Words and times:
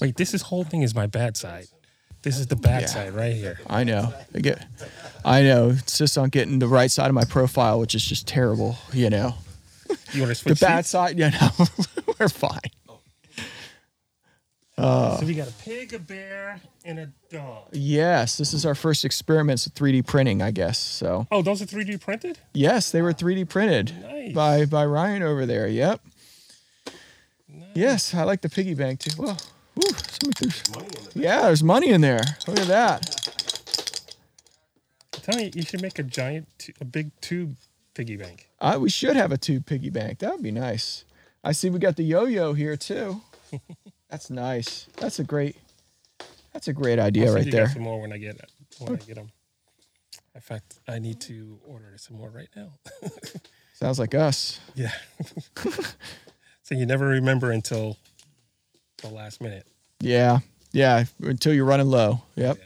Wait, 0.00 0.16
this 0.16 0.34
is 0.34 0.42
whole 0.42 0.64
thing 0.64 0.82
is 0.82 0.94
my 0.94 1.06
bad 1.06 1.36
side. 1.36 1.66
This 2.22 2.38
is 2.38 2.46
the 2.48 2.56
bad 2.56 2.82
Yeah. 2.82 2.86
side 2.88 3.12
right 3.14 3.34
here. 3.34 3.60
I 3.66 3.84
know. 3.84 4.12
I 4.34 4.38
get. 4.40 4.66
I 5.24 5.42
know. 5.42 5.70
It's 5.70 5.96
just 5.98 6.18
on 6.18 6.28
getting 6.28 6.58
the 6.58 6.68
right 6.68 6.90
side 6.90 7.08
of 7.08 7.14
my 7.14 7.24
profile, 7.24 7.78
which 7.80 7.94
is 7.94 8.04
just 8.04 8.26
terrible. 8.26 8.76
You 8.92 9.10
know, 9.10 9.34
You 10.12 10.20
want 10.22 10.30
to 10.30 10.34
switch 10.34 10.58
the 10.58 10.64
bad 10.66 10.80
seats? 10.84 10.90
side. 10.90 11.18
Yeah, 11.18 11.30
no, 11.30 11.66
we're 12.18 12.28
fine. 12.28 12.58
So 14.76 14.86
uh, 14.86 15.20
we 15.26 15.34
got 15.34 15.48
a 15.48 15.52
pig, 15.52 15.92
a 15.92 15.98
bear, 15.98 16.58
and 16.86 16.98
a 16.98 17.06
dog. 17.30 17.68
Yes, 17.72 18.38
this 18.38 18.54
is 18.54 18.64
our 18.64 18.74
first 18.74 19.04
experiments 19.04 19.66
with 19.66 19.74
3D 19.74 20.06
printing, 20.06 20.40
I 20.40 20.52
guess. 20.52 20.78
So 20.78 21.26
Oh, 21.30 21.42
those 21.42 21.60
are 21.60 21.66
3D 21.66 22.00
printed? 22.00 22.38
yes, 22.54 22.90
they 22.90 23.02
were 23.02 23.12
3D 23.12 23.44
printed 23.46 23.92
Nice. 24.02 24.32
by 24.32 24.64
by 24.64 24.86
Ryan 24.86 25.22
over 25.22 25.44
there. 25.44 25.68
Yep. 25.68 26.00
Yes, 27.74 28.14
I 28.14 28.22
like 28.24 28.40
the 28.40 28.48
piggy 28.48 28.74
bank 28.74 29.00
too. 29.00 29.10
Well, 29.22 29.38
somebody 29.78 30.50
threw- 30.50 31.22
yeah, 31.22 31.42
there's 31.42 31.62
money 31.62 31.90
in 31.90 32.00
there. 32.00 32.20
Look 32.46 32.58
at 32.58 32.66
that. 32.68 33.16
Tell 35.12 35.36
me, 35.36 35.50
you 35.54 35.62
should 35.62 35.82
make 35.82 35.98
a 35.98 36.02
giant, 36.02 36.48
a 36.80 36.84
big 36.84 37.10
tube 37.20 37.56
piggy 37.94 38.16
bank. 38.16 38.48
Uh, 38.60 38.78
we 38.80 38.90
should 38.90 39.16
have 39.16 39.32
a 39.32 39.38
tube 39.38 39.66
piggy 39.66 39.90
bank. 39.90 40.18
That 40.20 40.32
would 40.32 40.42
be 40.42 40.50
nice. 40.50 41.04
I 41.44 41.52
see 41.52 41.70
we 41.70 41.78
got 41.78 41.96
the 41.96 42.02
yo-yo 42.02 42.52
here 42.52 42.76
too. 42.76 43.20
That's 44.10 44.30
nice. 44.30 44.86
That's 44.96 45.18
a 45.18 45.24
great. 45.24 45.56
That's 46.52 46.68
a 46.68 46.72
great 46.72 46.98
idea 46.98 47.28
I'll 47.28 47.34
right 47.34 47.46
you 47.46 47.52
there. 47.52 47.68
some 47.68 47.82
more 47.82 48.00
when 48.00 48.12
I 48.12 48.18
get. 48.18 48.40
When 48.78 48.94
I 48.94 48.96
get 48.96 49.14
them. 49.16 49.30
In 50.34 50.40
fact, 50.40 50.78
I 50.88 50.98
need 50.98 51.20
to 51.22 51.58
order 51.66 51.94
some 51.96 52.16
more 52.16 52.30
right 52.30 52.48
now. 52.56 52.72
Sounds 53.74 53.98
like 53.98 54.14
us. 54.14 54.60
yeah. 54.74 54.92
so 56.62 56.74
you 56.74 56.86
never 56.86 57.06
remember 57.06 57.50
until 57.50 57.96
the 59.02 59.08
last 59.08 59.40
minute. 59.40 59.66
Yeah, 60.00 60.38
yeah. 60.72 61.04
Until 61.22 61.52
you're 61.54 61.64
running 61.64 61.86
low. 61.86 62.22
Yep. 62.36 62.58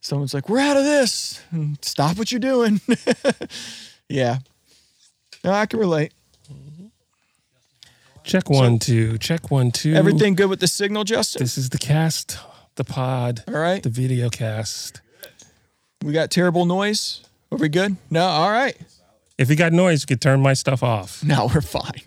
Someone's 0.00 0.34
like, 0.34 0.48
"We're 0.48 0.60
out 0.60 0.76
of 0.76 0.84
this. 0.84 1.40
Stop 1.82 2.16
what 2.18 2.32
you're 2.32 2.40
doing." 2.40 2.80
yeah. 4.08 4.38
No, 5.44 5.52
I 5.52 5.66
can 5.66 5.80
relate. 5.80 6.12
Mm-hmm. 6.52 6.86
Check 8.24 8.50
one, 8.50 8.78
two. 8.78 9.18
Check 9.18 9.50
one, 9.50 9.70
two. 9.70 9.94
Everything 9.94 10.34
good 10.34 10.50
with 10.50 10.60
the 10.60 10.68
signal, 10.68 11.04
Justin? 11.04 11.42
This 11.42 11.56
is 11.56 11.70
the 11.70 11.78
cast, 11.78 12.38
the 12.76 12.84
pod, 12.84 13.42
All 13.48 13.54
right. 13.54 13.82
the 13.82 13.88
video 13.88 14.28
cast. 14.28 15.00
We 16.04 16.12
got 16.12 16.30
terrible 16.30 16.66
noise. 16.66 17.22
Are 17.50 17.58
we 17.58 17.68
good? 17.68 17.96
No. 18.10 18.22
All 18.24 18.50
right. 18.50 18.76
If 19.38 19.48
you 19.50 19.56
got 19.56 19.72
noise, 19.72 20.02
you 20.02 20.06
could 20.06 20.20
turn 20.20 20.40
my 20.40 20.52
stuff 20.52 20.82
off. 20.82 21.24
No, 21.24 21.50
we're 21.54 21.62
fine. 21.62 22.02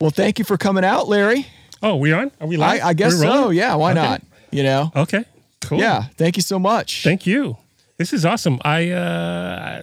Well, 0.00 0.10
thank 0.10 0.38
you 0.38 0.44
for 0.44 0.56
coming 0.56 0.84
out, 0.84 1.08
Larry. 1.08 1.46
Oh, 1.82 1.96
we 1.96 2.12
on? 2.12 2.30
Are 2.40 2.46
we 2.46 2.56
live? 2.56 2.80
I, 2.82 2.88
I 2.88 2.92
guess 2.94 3.14
We're 3.14 3.24
rolling? 3.26 3.42
so. 3.44 3.50
Yeah. 3.50 3.74
Why 3.76 3.92
Okay. 3.92 4.00
not? 4.02 4.22
You 4.50 4.62
know. 4.62 4.92
Okay. 4.96 5.24
Cool. 5.60 5.78
Yeah. 5.80 6.04
Thank 6.16 6.36
you 6.36 6.42
so 6.42 6.58
much. 6.58 7.02
Thank 7.04 7.26
you. 7.26 7.56
This 7.98 8.12
is 8.12 8.24
awesome. 8.24 8.58
I, 8.64 8.90
uh, 8.90 9.82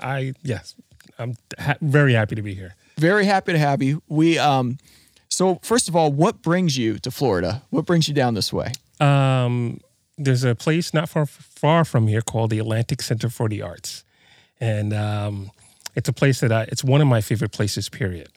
I, 0.00 0.08
I 0.18 0.32
yes, 0.42 0.74
I'm 1.18 1.36
ha- 1.58 1.76
very 1.80 2.12
happy 2.14 2.34
to 2.34 2.42
be 2.42 2.54
here. 2.54 2.74
Very 2.98 3.24
happy 3.24 3.52
to 3.52 3.58
have 3.58 3.82
you. 3.82 4.02
We 4.08 4.38
um. 4.38 4.78
So 5.30 5.56
first 5.62 5.88
of 5.88 5.94
all, 5.96 6.10
what 6.12 6.42
brings 6.42 6.76
you 6.76 6.98
to 7.00 7.10
Florida? 7.10 7.62
What 7.70 7.84
brings 7.86 8.08
you 8.08 8.14
down 8.14 8.34
this 8.34 8.52
way? 8.52 8.72
Um, 9.00 9.80
there's 10.16 10.42
a 10.44 10.54
place 10.54 10.92
not 10.92 11.08
far 11.08 11.26
far 11.26 11.84
from 11.84 12.06
here 12.08 12.20
called 12.22 12.50
the 12.50 12.58
Atlantic 12.58 13.02
Center 13.02 13.28
for 13.30 13.48
the 13.48 13.62
Arts, 13.62 14.04
and 14.60 14.92
um, 14.92 15.50
it's 15.94 16.08
a 16.08 16.12
place 16.12 16.40
that 16.40 16.50
I. 16.52 16.62
It's 16.72 16.82
one 16.84 17.00
of 17.00 17.06
my 17.08 17.20
favorite 17.20 17.52
places. 17.52 17.88
Period. 17.88 18.28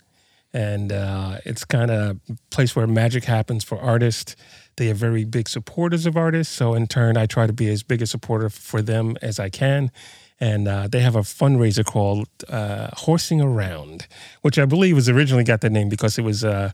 And 0.53 0.91
uh, 0.91 1.37
it's 1.45 1.63
kind 1.63 1.89
of 1.89 2.19
a 2.29 2.33
place 2.49 2.75
where 2.75 2.87
magic 2.87 3.23
happens 3.23 3.63
for 3.63 3.79
artists. 3.79 4.35
They 4.77 4.89
are 4.89 4.95
very 4.95 5.23
big 5.23 5.47
supporters 5.47 6.05
of 6.05 6.17
artists. 6.17 6.53
So 6.53 6.73
in 6.73 6.87
turn, 6.87 7.17
I 7.17 7.25
try 7.25 7.47
to 7.47 7.53
be 7.53 7.69
as 7.69 7.83
big 7.83 8.01
a 8.01 8.05
supporter 8.05 8.49
for 8.49 8.81
them 8.81 9.17
as 9.21 9.39
I 9.39 9.49
can. 9.49 9.91
And 10.39 10.67
uh, 10.67 10.87
they 10.87 11.01
have 11.01 11.15
a 11.15 11.21
fundraiser 11.21 11.85
called 11.85 12.27
uh, 12.49 12.89
Horsing 12.93 13.41
Around, 13.41 14.07
which 14.41 14.57
I 14.57 14.65
believe 14.65 14.95
was 14.95 15.07
originally 15.07 15.43
got 15.43 15.61
the 15.61 15.69
name 15.69 15.87
because 15.87 16.17
it 16.17 16.23
was 16.23 16.43
uh, 16.43 16.71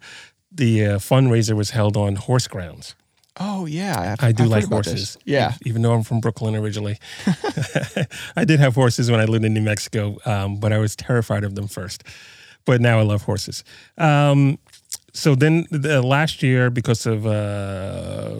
the 0.52 0.86
uh, 0.86 0.98
fundraiser 1.00 1.56
was 1.56 1.72
held 1.72 1.98
on 1.98 2.16
horse 2.16 2.48
grounds. 2.48 2.96
Oh 3.40 3.66
yeah, 3.66 4.16
I've, 4.20 4.24
I 4.24 4.32
do 4.32 4.44
I've 4.44 4.50
like 4.50 4.62
this. 4.64 4.70
horses. 4.70 5.18
Yeah. 5.26 5.54
Even 5.66 5.82
though 5.82 5.94
I'm 5.94 6.04
from 6.04 6.20
Brooklyn 6.20 6.56
originally. 6.56 6.98
I 8.36 8.46
did 8.46 8.60
have 8.60 8.76
horses 8.76 9.12
when 9.12 9.20
I 9.20 9.26
lived 9.26 9.46
in 9.46 9.54
New 9.54 9.62
Mexico, 9.62 10.18
um, 10.26 10.60
but 10.60 10.74
I 10.74 10.80
was 10.80 10.96
terrified 10.96 11.44
of 11.44 11.56
them 11.56 11.68
first. 11.68 12.04
But 12.68 12.82
now 12.82 13.00
I 13.00 13.04
love 13.04 13.24
horses. 13.24 13.64
Um, 13.98 14.60
so 15.14 15.34
then 15.34 15.66
the 15.72 16.02
last 16.04 16.44
year, 16.44 16.70
because 16.70 17.08
of 17.08 17.26
uh, 17.26 18.36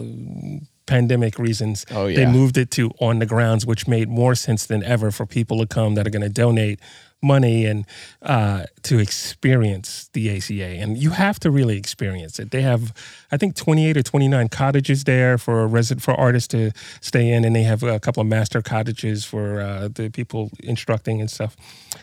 pandemic 0.86 1.38
reasons, 1.38 1.84
Oh, 1.90 2.06
they 2.06 2.24
moved 2.26 2.56
it 2.56 2.70
to 2.72 2.90
on 3.00 3.18
the 3.18 3.26
grounds, 3.26 3.66
which 3.66 3.88
made 3.88 4.08
more 4.08 4.34
sense 4.36 4.66
than 4.66 4.82
ever 4.84 5.10
for 5.10 5.26
people 5.26 5.58
to 5.58 5.66
come 5.66 5.94
that 5.96 6.06
are 6.06 6.10
going 6.10 6.22
to 6.22 6.28
donate 6.28 6.78
money 7.22 7.66
and 7.66 7.84
uh, 8.22 8.64
to 8.82 8.98
experience 8.98 10.08
the 10.12 10.36
ACA. 10.36 10.64
And 10.64 10.96
you 10.96 11.10
have 11.10 11.40
to 11.40 11.50
really 11.50 11.76
experience 11.76 12.38
it. 12.38 12.50
They 12.50 12.62
have, 12.62 12.92
I 13.32 13.36
think, 13.36 13.56
28 13.56 13.96
or 13.96 14.02
29 14.02 14.48
cottages 14.48 15.04
there 15.04 15.36
for 15.38 15.66
resident 15.66 16.02
for 16.02 16.14
artists 16.14 16.48
to 16.48 16.70
stay 17.00 17.30
in, 17.30 17.44
and 17.44 17.56
they 17.56 17.64
have 17.64 17.82
a 17.82 17.98
couple 17.98 18.20
of 18.20 18.26
master 18.26 18.62
cottages 18.62 19.24
for 19.24 19.60
uh, 19.60 19.88
the 19.88 20.10
people 20.10 20.50
instructing 20.62 21.20
and 21.20 21.30
stuff. 21.30 21.56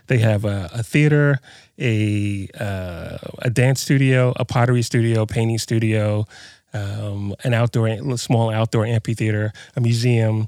They 0.07 0.17
have 0.19 0.45
a, 0.45 0.69
a 0.73 0.83
theater, 0.83 1.39
a 1.79 2.47
uh, 2.59 3.17
a 3.39 3.49
dance 3.49 3.81
studio, 3.81 4.33
a 4.35 4.45
pottery 4.45 4.81
studio, 4.81 5.25
painting 5.25 5.57
studio, 5.57 6.27
um, 6.73 7.33
an 7.43 7.53
outdoor, 7.53 8.17
small 8.17 8.49
outdoor 8.51 8.85
amphitheater, 8.85 9.51
a 9.75 9.81
museum 9.81 10.47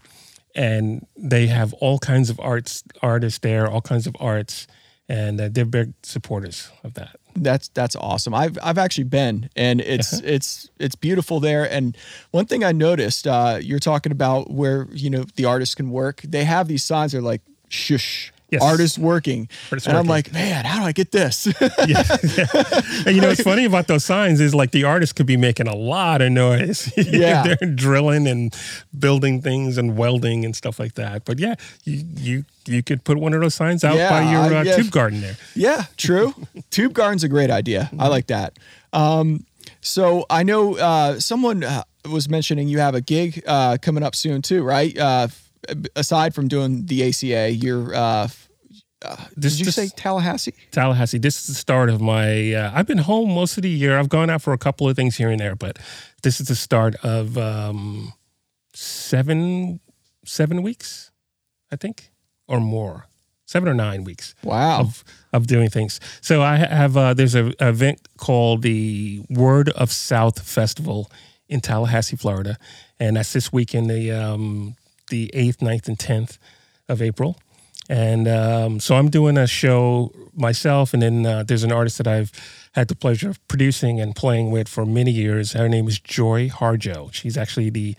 and 0.58 1.06
they 1.16 1.48
have 1.48 1.72
all 1.76 2.00
kinds 2.00 2.30
of 2.30 2.40
arts 2.40 2.84
artists 3.02 3.40
there, 3.40 3.70
all 3.70 3.80
kinds 3.80 4.08
of 4.08 4.16
arts, 4.20 4.68
and 5.08 5.40
uh, 5.40 5.50
they're 5.50 5.64
big 5.64 5.94
supporters 6.04 6.70
of 6.84 6.96
that. 6.96 7.16
That's 7.36 7.68
that's 7.70 7.96
awesome. 7.96 8.34
I've 8.34 8.58
I've 8.64 8.80
actually 8.80 9.04
been, 9.06 9.50
and 9.56 9.80
it's 9.80 10.20
it's 10.22 10.70
it's 10.80 10.96
beautiful 10.96 11.40
there. 11.40 11.72
And 11.72 11.96
one 12.32 12.46
thing 12.48 12.64
I 12.64 12.72
noticed, 12.72 13.28
uh, 13.28 13.60
you're 13.62 13.80
talking 13.80 14.12
about 14.12 14.50
where 14.50 14.88
you 14.92 15.12
know 15.12 15.26
the 15.36 15.46
artists 15.46 15.76
can 15.76 15.92
work. 15.92 16.22
They 16.24 16.44
have 16.44 16.68
these 16.68 16.84
signs 16.84 17.12
that 17.12 17.20
are 17.20 17.22
like 17.22 17.44
shush. 17.70 18.34
Yes. 18.50 18.62
Artists 18.64 18.98
working, 18.98 19.50
and 19.72 19.88
I'm 19.98 20.06
like, 20.08 20.32
man, 20.32 20.64
how 20.64 20.80
do 20.80 20.86
I 20.86 20.94
get 20.94 21.12
this? 21.12 21.48
yeah, 21.48 21.68
yeah. 21.88 22.46
And 23.06 23.14
you 23.14 23.20
know 23.20 23.28
what's 23.28 23.44
funny 23.44 23.66
about 23.66 23.88
those 23.88 24.06
signs 24.06 24.40
is 24.40 24.56
like 24.56 24.72
the 24.72 24.86
artist 24.86 25.18
could 25.18 25.26
be 25.26 25.36
making 25.36 25.68
a 25.68 25.76
lot 25.76 26.22
of 26.22 26.32
noise. 26.32 26.90
Yeah. 26.98 27.44
they're 27.60 27.70
drilling 27.70 28.26
and 28.26 28.56
building 28.98 29.42
things 29.42 29.78
and 29.78 29.98
welding 29.98 30.46
and 30.46 30.56
stuff 30.56 30.80
like 30.80 30.94
that. 30.96 31.26
But 31.26 31.40
yeah, 31.40 31.56
you 31.84 32.04
you 32.16 32.46
you 32.66 32.84
could 32.84 33.04
put 33.04 33.18
one 33.18 33.34
of 33.34 33.42
those 33.42 33.54
signs 33.56 33.84
out 33.84 33.96
Yeah, 33.98 34.10
by 34.10 34.32
your 34.32 34.54
uh, 34.60 34.64
guess- 34.64 34.76
tube 34.78 34.92
garden 34.92 35.20
there. 35.20 35.36
Yeah, 35.54 35.84
true. 35.98 36.34
Tube 36.70 36.94
garden's 36.94 37.24
a 37.26 37.30
great 37.30 37.50
idea. 37.52 37.90
I 38.00 38.08
like 38.08 38.28
that. 38.28 38.58
Um, 38.94 39.46
so 39.82 40.26
I 40.30 40.44
know 40.44 40.78
uh, 40.78 41.20
someone 41.20 41.64
uh, 41.66 41.84
was 42.10 42.30
mentioning 42.30 42.70
you 42.70 42.80
have 42.80 42.96
a 42.96 43.02
gig 43.02 43.44
uh, 43.46 43.78
coming 43.82 44.04
up 44.04 44.16
soon 44.16 44.42
too, 44.42 44.64
right? 44.64 44.98
Aside 45.96 46.34
from 46.36 46.48
doing 46.48 46.86
the 46.86 47.04
ACA, 47.10 47.52
you're. 47.52 47.94
Uh, 47.96 48.28
uh, 49.04 49.16
This- 49.36 49.54
did 49.54 49.60
you 49.60 49.66
this- 49.66 49.76
say 49.76 49.90
Tallahassee? 49.96 50.54
Tallahassee. 50.72 51.20
This 51.20 51.40
is 51.42 51.48
the 51.48 51.54
start 51.54 51.90
of 51.90 52.02
my. 52.02 52.54
Uh, 52.54 52.72
I've 52.74 52.88
been 52.88 53.00
home 53.00 53.30
most 53.32 53.58
of 53.58 53.64
the 53.64 53.70
year. 53.70 53.98
I've 54.00 54.10
gone 54.10 54.30
out 54.30 54.42
for 54.42 54.54
a 54.54 54.58
couple 54.58 54.90
of 54.90 54.96
things 54.96 55.18
here 55.18 55.30
and 55.30 55.40
there, 55.40 55.56
but 55.56 55.78
this 56.24 56.40
is 56.42 56.48
the 56.48 56.56
start 56.56 56.96
of 57.04 57.38
um, 57.38 58.14
seven 58.74 59.80
seven 60.26 60.62
weeks, 60.62 61.12
I 61.72 61.76
think, 61.76 62.12
or 62.48 62.60
more, 62.60 63.08
seven 63.46 63.70
or 63.70 63.74
nine 63.74 64.04
weeks 64.04 64.36
Wow. 64.44 64.80
of 64.80 65.04
of 65.34 65.48
doing 65.48 65.70
things. 65.70 66.00
So 66.22 66.42
I 66.42 66.56
have 66.58 66.96
uh, 66.98 67.14
there's 67.14 67.36
a 67.36 67.54
a 67.60 67.70
event 67.70 68.08
called 68.18 68.62
the 68.62 69.22
Word 69.30 69.70
of 69.70 69.92
South 69.92 70.42
Festival 70.42 71.10
in 71.48 71.62
Tallahassee, 71.62 72.16
Florida, 72.18 72.58
and 73.00 73.16
that's 73.16 73.32
this 73.34 73.54
weekend, 73.54 73.90
the 73.90 74.12
um, 74.12 74.76
the 75.10 75.32
eighth, 75.34 75.60
9th, 75.60 75.88
and 75.88 76.00
tenth 76.00 76.38
of 76.88 77.02
April. 77.02 77.38
And 77.90 78.28
um, 78.28 78.80
so 78.80 78.96
I'm 78.96 79.10
doing 79.10 79.38
a 79.38 79.48
show 79.48 80.12
myself, 80.36 80.94
and 80.94 81.02
then 81.02 81.26
uh, 81.26 81.44
there's 81.44 81.64
an 81.64 81.72
artist 81.72 81.98
that 82.00 82.08
I've 82.08 82.32
had 82.74 82.90
the 82.90 82.96
pleasure 82.96 83.30
of 83.30 83.48
producing 83.48 84.02
and 84.02 84.16
playing 84.16 84.52
with 84.52 84.68
for 84.68 84.86
many 84.86 85.12
years. 85.12 85.54
Her 85.54 85.70
name 85.70 85.88
is 85.88 86.00
Joy 86.00 86.50
Harjo. 86.50 87.14
She's 87.14 87.38
actually 87.38 87.70
the 87.70 87.96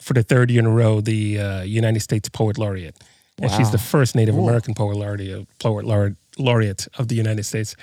for 0.00 0.14
the 0.14 0.22
third 0.22 0.50
year 0.50 0.60
in 0.60 0.66
a 0.66 0.70
row 0.70 1.00
the 1.00 1.38
uh, 1.38 1.62
United 1.62 2.00
States 2.00 2.28
Poet 2.28 2.56
Laureate, 2.56 2.96
and 3.40 3.50
she's 3.50 3.70
the 3.70 3.78
first 3.78 4.14
Native. 4.14 4.36
American 4.36 4.74
poet 4.74 4.96
laureate, 4.96 5.46
poet 5.58 5.84
laureate, 5.84 6.16
laureate 6.38 6.88
of 6.98 7.08
the 7.08 7.14
United 7.14 7.44
States. 7.44 7.76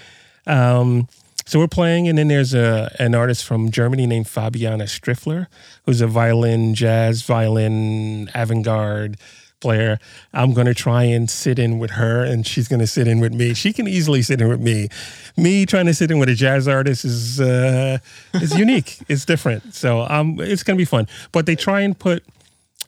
Um, 0.48 1.08
so 1.46 1.60
we're 1.60 1.68
playing, 1.68 2.08
and 2.08 2.18
then 2.18 2.28
there's 2.28 2.54
a 2.56 2.94
an 2.98 3.14
artist 3.14 3.46
from 3.46 3.70
Germany 3.70 4.08
named 4.08 4.26
Fabiana 4.26 4.84
Striffler, 4.84 5.46
who's 5.86 6.02
a 6.02 6.08
violin, 6.08 6.74
jazz, 6.74 7.22
violin, 7.22 8.32
avant-garde 8.34 9.18
player. 9.60 10.00
I'm 10.34 10.54
going 10.54 10.66
to 10.66 10.74
try 10.74 11.04
and 11.04 11.30
sit 11.30 11.60
in 11.60 11.78
with 11.78 11.92
her, 11.92 12.24
and 12.24 12.48
she's 12.48 12.68
going 12.68 12.80
to 12.80 12.88
sit 12.88 13.08
in 13.08 13.20
with 13.20 13.34
me. 13.34 13.54
She 13.54 13.74
can 13.74 13.88
easily 13.88 14.24
sit 14.24 14.42
in 14.42 14.48
with 14.48 14.60
me. 14.60 14.90
Me 15.38 15.68
trying 15.68 15.86
to 15.86 15.94
sit 15.94 16.10
in 16.10 16.18
with 16.18 16.30
a 16.30 16.36
jazz 16.36 16.68
artist 16.68 17.06
is 17.06 17.40
uh, 17.40 18.00
is 18.34 18.58
unique. 18.58 19.00
It's 19.08 19.26
different. 19.26 19.76
So 19.76 20.02
um, 20.02 20.40
it's 20.40 20.64
going 20.64 20.78
to 20.78 20.82
be 20.82 20.86
fun. 20.86 21.08
But 21.32 21.46
they 21.46 21.56
try 21.56 21.82
and 21.82 21.98
put 21.98 22.24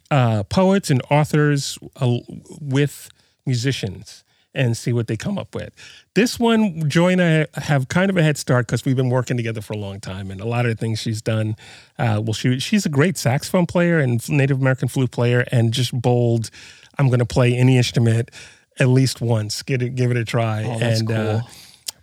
uh, 0.10 0.44
poets 0.44 0.90
and 0.90 1.02
authors 1.12 1.78
uh, 1.98 2.18
with 2.60 3.10
musicians 3.46 4.24
and 4.54 4.76
see 4.76 4.92
what 4.92 5.08
they 5.08 5.16
come 5.16 5.38
up 5.38 5.54
with. 5.54 5.72
This 6.16 6.40
one, 6.40 6.90
Joy 6.90 7.12
and 7.14 7.22
I 7.22 7.48
have 7.60 7.90
kind 7.90 8.10
of 8.10 8.18
a 8.18 8.24
head 8.24 8.38
start 8.38 8.66
because 8.66 8.86
we've 8.86 8.96
been 8.96 9.10
working 9.10 9.38
together 9.38 9.62
for 9.62 9.74
a 9.74 9.78
long 9.78 10.00
time, 10.00 10.32
and 10.32 10.42
a 10.42 10.46
lot 10.46 10.66
of 10.66 10.76
the 10.76 10.80
things 10.80 11.00
she's 11.00 11.22
done. 11.22 11.56
Uh, 12.00 12.22
well, 12.24 12.34
she 12.34 12.60
she's 12.60 12.86
a 12.86 12.90
great 12.90 13.18
saxophone 13.18 13.66
player 13.66 14.00
and 14.00 14.28
Native 14.30 14.60
American 14.60 14.88
flute 14.88 15.12
player, 15.12 15.46
and 15.52 15.74
just 15.74 16.00
bold. 16.00 16.50
I'm 16.98 17.08
going 17.08 17.20
to 17.20 17.26
play 17.26 17.54
any 17.56 17.78
instrument 17.78 18.32
at 18.80 18.88
least 18.88 19.22
once. 19.22 19.62
Get 19.62 19.82
it, 19.82 19.96
give 19.96 20.10
it 20.12 20.18
a 20.18 20.26
try. 20.26 20.64
Oh, 20.64 20.80
that's 20.80 21.00
and 21.00 21.08
cool. 21.08 21.18
uh, 21.18 21.42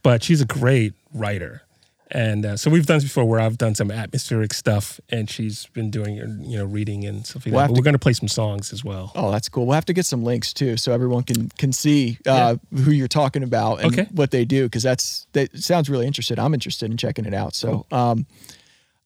but 0.02 0.22
she's 0.22 0.40
a 0.40 0.46
great 0.46 0.94
writer. 1.12 1.62
And 2.14 2.46
uh, 2.46 2.56
so 2.56 2.70
we've 2.70 2.86
done 2.86 2.98
this 2.98 3.04
before 3.04 3.24
where 3.24 3.40
I've 3.40 3.58
done 3.58 3.74
some 3.74 3.90
atmospheric 3.90 4.54
stuff 4.54 5.00
and 5.10 5.28
she's 5.28 5.66
been 5.74 5.90
doing, 5.90 6.14
you 6.44 6.56
know, 6.58 6.64
reading 6.64 7.04
and 7.04 7.26
stuff 7.26 7.44
like 7.44 7.52
we'll 7.52 7.60
that. 7.62 7.66
But 7.68 7.74
to, 7.74 7.80
we're 7.80 7.84
going 7.84 7.94
to 7.94 7.98
play 7.98 8.12
some 8.12 8.28
songs 8.28 8.72
as 8.72 8.84
well. 8.84 9.10
Oh, 9.16 9.32
that's 9.32 9.48
cool. 9.48 9.66
We'll 9.66 9.74
have 9.74 9.84
to 9.86 9.92
get 9.92 10.06
some 10.06 10.22
links 10.22 10.52
too, 10.52 10.76
so 10.76 10.92
everyone 10.92 11.24
can 11.24 11.48
can 11.58 11.72
see 11.72 12.18
uh, 12.26 12.54
who 12.72 12.92
you're 12.92 13.08
talking 13.08 13.42
about 13.42 13.80
and 13.82 13.92
Okay. 13.92 14.06
what 14.12 14.30
they 14.30 14.44
do, 14.44 14.62
because 14.64 14.84
that's 14.84 15.26
that 15.32 15.56
sounds 15.58 15.90
really 15.90 16.06
interesting. 16.06 16.38
I'm 16.38 16.54
interested 16.54 16.88
in 16.90 16.96
checking 16.96 17.24
it 17.24 17.34
out. 17.34 17.54
So, 17.56 17.84
um, 17.90 18.26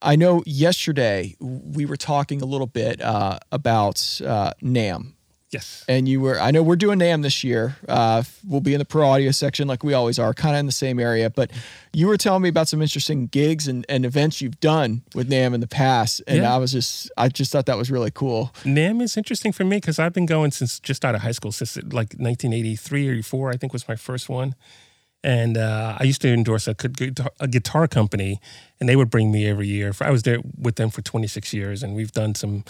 I 0.03 0.15
know 0.15 0.43
yesterday 0.47 1.35
we 1.41 1.87
were 1.87 1.97
talking 1.97 2.43
a 2.43 2.45
little 2.47 2.67
bit 2.69 3.01
uh, 3.01 3.39
about 3.51 4.21
uh, 4.25 4.53
NAMM, 4.63 5.15
Yes. 5.51 5.85
and 5.89 6.07
you 6.07 6.21
were. 6.21 6.39
I 6.39 6.51
know 6.51 6.63
we're 6.63 6.77
doing 6.77 6.99
NAMM 6.99 7.23
this 7.23 7.43
year. 7.43 7.77
Uh, 7.89 8.23
we'll 8.47 8.61
be 8.61 8.75
in 8.75 8.79
the 8.81 8.85
pro 8.85 9.09
audio 9.09 9.31
section 9.31 9.67
like 9.67 9.83
we 9.83 9.95
always 9.95 10.19
are, 10.19 10.35
kind 10.35 10.55
of 10.55 10.61
in 10.61 10.67
the 10.67 10.73
same 10.73 11.01
area. 11.01 11.31
But 11.31 11.51
you 11.95 12.07
were 12.07 12.19
telling 12.19 12.43
me 12.43 12.51
about 12.51 12.69
some 12.69 12.83
interesting 12.83 13.29
gigs 13.29 13.67
and, 13.67 13.87
and 13.89 14.05
events 14.05 14.43
you've 14.43 14.61
done 14.61 15.03
with 15.15 15.31
NAMM 15.31 15.55
in 15.55 15.61
the 15.61 15.67
past, 15.67 16.21
and 16.27 16.43
Yeah. 16.43 16.55
I 16.55 16.59
was 16.59 16.73
just 16.73 17.11
I 17.17 17.29
just 17.29 17.51
thought 17.51 17.65
that 17.67 17.79
was 17.79 17.91
really 17.91 18.11
cool. 18.11 18.53
NAMM 18.65 19.01
is 19.01 19.17
interesting 19.17 19.53
for 19.53 19.65
me 19.65 19.79
because 19.79 19.99
I've 19.99 20.13
been 20.13 20.27
going 20.27 20.51
since 20.51 20.79
just 20.81 21.03
out 21.05 21.15
of 21.15 21.23
high 21.23 21.33
school, 21.33 21.51
since 21.53 21.77
like 21.77 22.13
1983 22.19 23.09
or 23.09 23.13
84, 23.13 23.51
I 23.51 23.57
think 23.57 23.73
was 23.73 23.89
my 23.89 23.97
first 23.97 24.29
one. 24.29 24.55
And 25.25 25.57
uh, 25.57 25.97
I 25.99 26.05
used 26.05 26.21
to 26.23 26.29
endorse 26.33 26.69
a, 26.69 26.75
guitar- 26.75 27.33
a 27.41 27.49
guitar 27.49 27.89
company, 27.89 28.39
and 28.79 28.89
they 28.89 28.95
would 28.97 29.11
bring 29.11 29.33
me 29.33 29.49
every 29.49 29.67
year. 29.67 29.93
I 30.01 30.11
was 30.13 30.23
there 30.23 30.39
with 30.57 30.77
them 30.77 30.91
for 30.91 31.03
26 31.03 31.53
years, 31.53 31.83
and 31.83 31.97
we've 31.97 32.13
done 32.13 32.37
some 32.37 32.65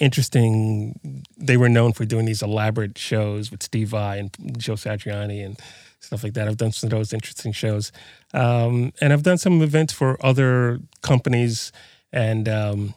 interesting. 0.00 1.24
They 1.36 1.56
were 1.56 1.68
known 1.68 1.92
for 1.92 2.04
doing 2.04 2.24
these 2.26 2.42
elaborate 2.42 2.98
shows 2.98 3.50
with 3.50 3.62
Steve 3.62 3.88
Vai 3.88 4.18
and 4.18 4.30
Joe 4.58 4.74
Satriani 4.74 5.44
and 5.44 5.58
stuff 6.00 6.22
like 6.24 6.34
that. 6.34 6.48
I've 6.48 6.56
done 6.56 6.72
some 6.72 6.88
of 6.88 6.90
those 6.92 7.12
interesting 7.12 7.52
shows, 7.52 7.92
um, 8.34 8.92
and 9.00 9.12
I've 9.12 9.22
done 9.22 9.38
some 9.38 9.62
events 9.62 9.92
for 9.92 10.24
other 10.24 10.80
companies, 11.02 11.72
and 12.12 12.48
um, 12.48 12.94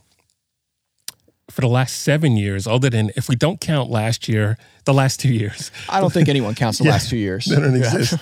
for 1.50 1.62
the 1.62 1.68
last 1.68 2.02
seven 2.04 2.38
years, 2.38 2.66
other 2.68 2.90
than 2.90 3.12
if 3.18 3.28
we 3.28 3.36
don't 3.36 3.60
count 3.60 3.90
last 3.90 4.30
year, 4.30 4.58
the 4.86 4.94
last 4.94 5.20
two 5.20 5.34
years, 5.34 5.72
I 5.90 6.00
don't 6.00 6.14
think 6.14 6.30
anyone 6.30 6.56
counts 6.56 6.78
the 6.78 6.86
last 6.90 7.10
two 7.10 7.18
years. 7.18 7.46
they 7.46 7.56
don't 7.58 7.74
Yeah. 7.76 7.80
exist. 7.98 8.14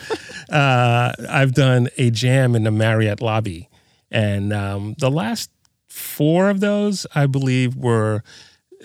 uh, 0.51 1.13
I've 1.29 1.53
done 1.53 1.89
a 1.97 2.09
jam 2.09 2.55
in 2.55 2.63
the 2.63 2.71
Marriott 2.71 3.21
lobby, 3.21 3.69
and 4.09 4.51
um, 4.53 4.95
the 4.97 5.11
last 5.11 5.51
four 5.87 6.49
of 6.49 6.59
those, 6.59 7.05
I 7.13 7.25
believe, 7.27 7.75
were 7.75 8.23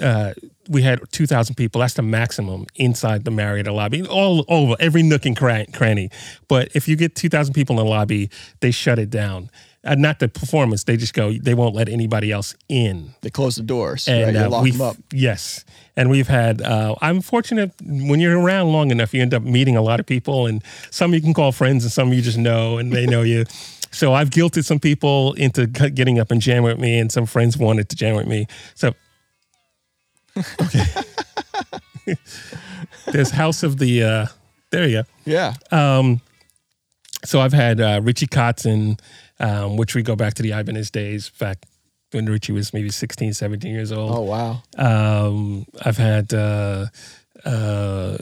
uh, 0.00 0.32
we 0.68 0.82
had 0.82 1.00
two 1.12 1.26
thousand 1.26 1.54
people. 1.56 1.80
That's 1.80 1.94
the 1.94 2.02
maximum 2.02 2.66
inside 2.76 3.24
the 3.24 3.30
Marriott 3.30 3.66
lobby, 3.66 4.02
all 4.06 4.44
over 4.48 4.74
every 4.80 5.02
nook 5.02 5.24
and 5.26 5.36
cran- 5.36 5.66
cranny. 5.72 6.10
But 6.48 6.68
if 6.74 6.88
you 6.88 6.96
get 6.96 7.14
two 7.14 7.28
thousand 7.28 7.54
people 7.54 7.78
in 7.78 7.84
the 7.84 7.90
lobby, 7.90 8.30
they 8.60 8.70
shut 8.70 8.98
it 8.98 9.10
down. 9.10 9.50
Uh, 9.84 9.94
not 9.94 10.18
the 10.18 10.28
performance; 10.28 10.84
they 10.84 10.96
just 10.96 11.12
go. 11.12 11.32
They 11.32 11.52
won't 11.54 11.74
let 11.74 11.88
anybody 11.90 12.32
else 12.32 12.56
in 12.70 13.14
They 13.20 13.28
close 13.30 13.56
the 13.56 13.62
doors. 13.62 14.08
and 14.08 14.34
right? 14.34 14.44
Uh, 14.46 14.48
lock 14.48 14.66
them 14.66 14.80
up. 14.80 14.96
yes 15.12 15.64
and 15.96 16.10
we've 16.10 16.26
had 16.26 16.60
uh, 16.60 16.94
i'm 17.02 17.20
fortunate 17.20 17.70
when 17.84 18.18
you're 18.18 18.36
around 18.40 18.72
long 18.72 18.90
enough 18.90 19.14
you 19.14 19.22
end 19.22 19.32
up 19.32 19.42
meeting 19.44 19.76
a 19.76 19.82
lot 19.82 20.00
of 20.00 20.06
people 20.06 20.46
and 20.46 20.60
some 20.90 21.14
you 21.14 21.20
can 21.20 21.32
call 21.32 21.52
friends 21.52 21.84
and 21.84 21.92
some 21.92 22.12
you 22.12 22.20
just 22.20 22.36
know 22.38 22.78
and 22.78 22.92
they 22.92 23.06
know 23.06 23.22
you 23.22 23.44
so 23.92 24.12
i've 24.12 24.30
guilted 24.30 24.64
some 24.64 24.80
people 24.80 25.34
into 25.34 25.68
getting 25.68 26.18
up 26.18 26.32
and 26.32 26.40
jamming 26.40 26.64
with 26.64 26.80
me 26.80 26.98
and 26.98 27.12
some 27.12 27.26
friends 27.26 27.56
wanted 27.56 27.88
to 27.88 27.94
jam 27.94 28.16
with 28.16 28.26
me 28.26 28.44
so 28.74 28.92
okay 30.36 30.84
there's 33.06 33.30
house 33.30 33.62
of 33.62 33.78
the 33.78 34.02
uh, 34.02 34.26
there 34.70 34.88
you 34.88 35.02
go 35.02 35.08
Yeah. 35.24 35.54
um, 35.70 36.20
so 37.24 37.40
I've 37.40 37.52
had 37.54 37.80
uh, 37.80 38.00
Richie 38.02 38.26
Kotzen, 38.26 39.00
um, 39.40 39.76
which 39.78 39.94
we 39.94 40.02
go 40.02 40.14
back 40.14 40.34
to 40.34 40.42
the 40.42 40.50
Ibanez 40.52 40.90
days, 40.90 41.30
back 41.30 41.58
when 42.12 42.26
Richie 42.26 42.52
was 42.52 42.74
maybe 42.74 42.90
16, 42.90 43.32
17 43.32 43.72
years 43.72 43.90
old. 43.92 44.10
Oh 44.14 44.20
wow. 44.20 44.62
Um, 44.76 45.64
I've 45.82 45.96
had 45.96 46.34
uh, 46.34 46.86
uh, 47.44 48.16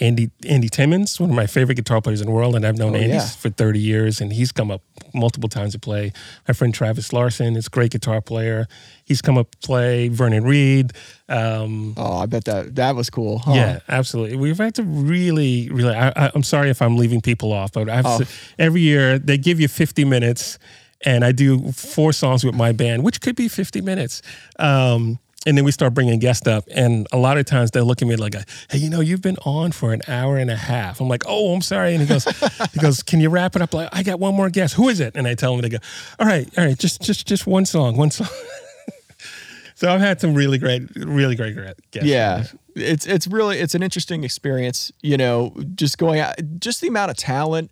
Andy 0.00 0.30
Andy 0.48 0.68
Timmons, 0.68 1.20
one 1.20 1.30
of 1.30 1.36
my 1.36 1.46
favorite 1.46 1.74
guitar 1.76 2.00
players 2.00 2.20
in 2.20 2.26
the 2.26 2.32
world, 2.32 2.56
and 2.56 2.64
I've 2.66 2.78
known 2.78 2.94
Oh, 2.94 2.98
Andy 2.98 3.14
yeah. 3.14 3.26
for 3.26 3.50
30 3.50 3.78
years, 3.78 4.20
and 4.20 4.32
he's 4.32 4.52
come 4.52 4.70
up 4.70 4.82
multiple 5.14 5.48
times 5.48 5.72
to 5.72 5.78
play. 5.78 6.12
My 6.48 6.54
friend 6.54 6.72
Travis 6.74 7.12
Larson 7.12 7.54
is 7.56 7.66
a 7.66 7.70
great 7.70 7.90
guitar 7.92 8.20
player. 8.20 8.66
He's 9.04 9.20
come 9.20 9.36
up 9.36 9.50
to 9.52 9.58
play. 9.58 10.08
Vernon 10.08 10.44
Reid. 10.44 10.92
Um, 11.28 11.94
Oh, 11.96 12.18
I 12.18 12.26
bet 12.26 12.44
that 12.46 12.74
that 12.76 12.94
was 12.96 13.10
cool. 13.10 13.38
huh? 13.40 13.52
yeah, 13.54 13.78
absolutely. 13.88 14.36
We've 14.36 14.58
had 14.58 14.74
to 14.76 14.82
really, 14.82 15.68
really. 15.70 15.94
I, 15.94 16.30
I'm 16.34 16.42
sorry 16.42 16.70
if 16.70 16.80
I'm 16.80 16.96
leaving 16.96 17.20
people 17.20 17.52
off, 17.52 17.72
but 17.72 17.88
I 17.88 17.96
have 17.96 18.06
Oh. 18.06 18.18
to, 18.20 18.26
every 18.58 18.80
year 18.80 19.18
they 19.18 19.36
give 19.38 19.60
you 19.60 19.68
50 19.68 20.04
minutes, 20.04 20.58
and 21.04 21.24
I 21.24 21.32
do 21.32 21.72
four 21.72 22.12
songs 22.12 22.44
with 22.44 22.54
my 22.54 22.72
band, 22.72 23.02
which 23.04 23.20
could 23.20 23.36
be 23.36 23.48
50 23.48 23.80
minutes. 23.80 24.22
Um, 24.58 25.18
and 25.46 25.56
then 25.58 25.64
we 25.64 25.72
start 25.72 25.92
bringing 25.94 26.18
guests 26.18 26.46
up, 26.46 26.64
and 26.74 27.06
a 27.12 27.16
lot 27.18 27.36
of 27.38 27.44
times 27.46 27.70
they 27.72 27.80
look 27.80 28.00
at 28.02 28.08
me 28.08 28.16
like, 28.16 28.34
"Hey, 28.70 28.78
you 28.78 28.88
know, 28.90 29.00
you've 29.00 29.22
been 29.22 29.38
on 29.44 29.72
for 29.72 29.92
an 29.92 30.00
hour 30.08 30.36
and 30.36 30.50
a 30.50 30.56
half." 30.56 31.00
I'm 31.00 31.08
like, 31.08 31.24
"Oh, 31.26 31.52
I'm 31.54 31.62
sorry," 31.62 31.92
and 31.94 32.00
he 32.02 32.06
goes, 32.08 32.24
"He 32.72 32.80
goes, 32.80 33.02
can 33.02 33.20
you 33.20 33.28
wrap 33.28 33.56
it 33.56 33.62
up?" 33.62 33.74
Like, 33.74 33.88
I 33.92 34.02
got 34.02 34.20
one 34.20 34.34
more 34.34 34.50
guest. 34.50 34.74
Who 34.74 34.88
is 34.88 35.00
it? 35.00 35.14
And 35.16 35.26
I 35.26 35.34
tell 35.34 35.54
him, 35.54 35.60
they 35.60 35.68
go, 35.68 35.78
"All 36.18 36.26
right, 36.26 36.48
all 36.56 36.64
right, 36.64 36.78
just, 36.78 37.02
just, 37.02 37.26
just 37.26 37.46
one 37.46 37.64
song, 37.66 37.96
one 37.96 38.10
song." 38.10 38.28
so 39.74 39.92
I've 39.92 40.00
had 40.00 40.20
some 40.20 40.34
really 40.34 40.58
great, 40.58 40.82
really 40.96 41.34
great 41.34 41.56
guests. 41.90 42.08
Yeah. 42.08 42.44
It's 42.74 43.06
it's 43.06 43.26
really 43.26 43.58
it's 43.58 43.74
an 43.74 43.82
interesting 43.82 44.24
experience, 44.24 44.90
you 45.02 45.16
know, 45.18 45.54
just 45.74 45.98
going 45.98 46.20
out 46.20 46.36
just 46.58 46.80
the 46.80 46.88
amount 46.88 47.10
of 47.10 47.16
talent, 47.18 47.70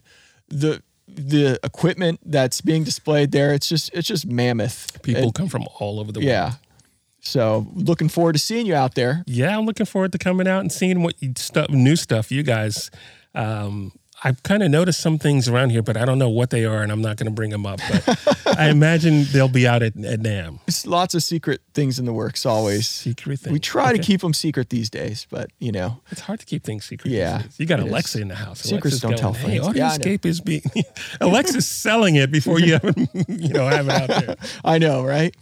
the 0.49 0.83
the 1.09 1.59
equipment 1.65 2.21
that's 2.25 2.61
being 2.61 2.85
displayed 2.85 3.33
there, 3.33 3.55
it's 3.55 3.69
just 3.69 3.91
it's 3.95 4.07
just 4.07 4.27
mammoth. 4.27 5.03
People 5.03 5.23
And- 5.23 5.35
come 5.35 5.49
from 5.49 5.67
all 5.79 6.01
over 6.01 6.13
the 6.13 6.21
world. 6.21 6.29
yeah. 6.29 6.53
So 7.21 7.67
looking 7.75 8.09
forward 8.09 8.33
to 8.33 8.39
seeing 8.39 8.67
you 8.67 8.75
out 8.75 8.95
there. 8.95 9.23
Yeah, 9.27 9.57
I'm 9.57 9.67
looking 9.67 9.87
forward 9.87 10.13
to 10.13 10.19
coming 10.19 10.49
out 10.49 10.61
and 10.61 10.73
seeing 10.73 11.03
what 11.03 11.21
you 11.23 11.33
stuff, 11.37 11.71
new 11.71 11.97
stuff 11.97 12.33
you 12.33 12.43
guys. 12.43 12.91
Um, 13.35 13.93
I've 14.23 14.43
kind 14.43 14.63
of 14.63 14.71
noticed 14.71 15.01
some 15.01 15.19
things 15.19 15.49
around 15.49 15.71
here, 15.71 15.83
but 15.83 15.97
I 15.97 16.05
don't 16.05 16.19
know 16.19 16.29
what 16.29 16.51
they 16.51 16.65
are, 16.67 16.83
and 16.83 16.93
I'm 16.93 17.01
not 17.01 17.17
going 17.17 17.27
to 17.27 17.33
bring 17.33 17.51
them 17.51 17.65
up. 17.65 17.81
But 17.91 18.57
I 18.59 18.69
imagine 18.69 19.25
they'll 19.33 19.49
be 19.49 19.67
out 19.67 19.83
at, 19.83 19.97
at 19.97 20.21
NAMM. 20.21 20.59
There's 20.67 20.87
lots 20.87 21.15
of 21.15 21.23
secret 21.23 21.63
things 21.73 21.99
in 21.99 22.05
the 22.05 22.13
works 22.13 22.45
always. 22.45 22.87
Secret 22.87 23.41
thing. 23.41 23.53
We 23.53 23.59
try 23.59 23.93
to 23.93 23.99
keep 23.99 24.21
them 24.21 24.35
secret 24.35 24.69
these 24.69 24.91
days, 24.91 25.27
but 25.31 25.51
you 25.59 25.73
know, 25.73 26.01
It's 26.11 26.21
hard 26.21 26.41
to 26.41 26.47
keep 26.47 26.65
things 26.65 26.85
secret. 26.85 27.11
Yeah, 27.11 27.39
these 27.39 27.47
days. 27.47 27.61
you 27.61 27.67
got 27.67 27.81
it 27.81 27.87
is. 27.87 27.91
Alexa 27.93 28.21
in 28.21 28.29
the 28.29 28.35
house. 28.35 28.61
Secrets 28.61 28.83
Alexa's 28.85 29.01
don't 29.01 29.17
tell 29.19 29.33
Hey, 29.33 29.59
friends. 29.59 29.77
Yeah. 29.77 29.89
Audioscape 29.91 30.27
is 30.27 30.41
being 30.41 30.63
Alexa's 31.21 31.67
selling 31.67 32.17
it 32.17 32.31
before 32.31 32.61
you 32.61 32.75
have 32.75 32.85
you 33.29 33.49
know 33.49 33.67
have 33.69 33.89
it 33.89 33.93
out 33.93 34.09
there. 34.27 34.37
I 34.65 34.79
know, 34.79 35.05
right? 35.05 35.35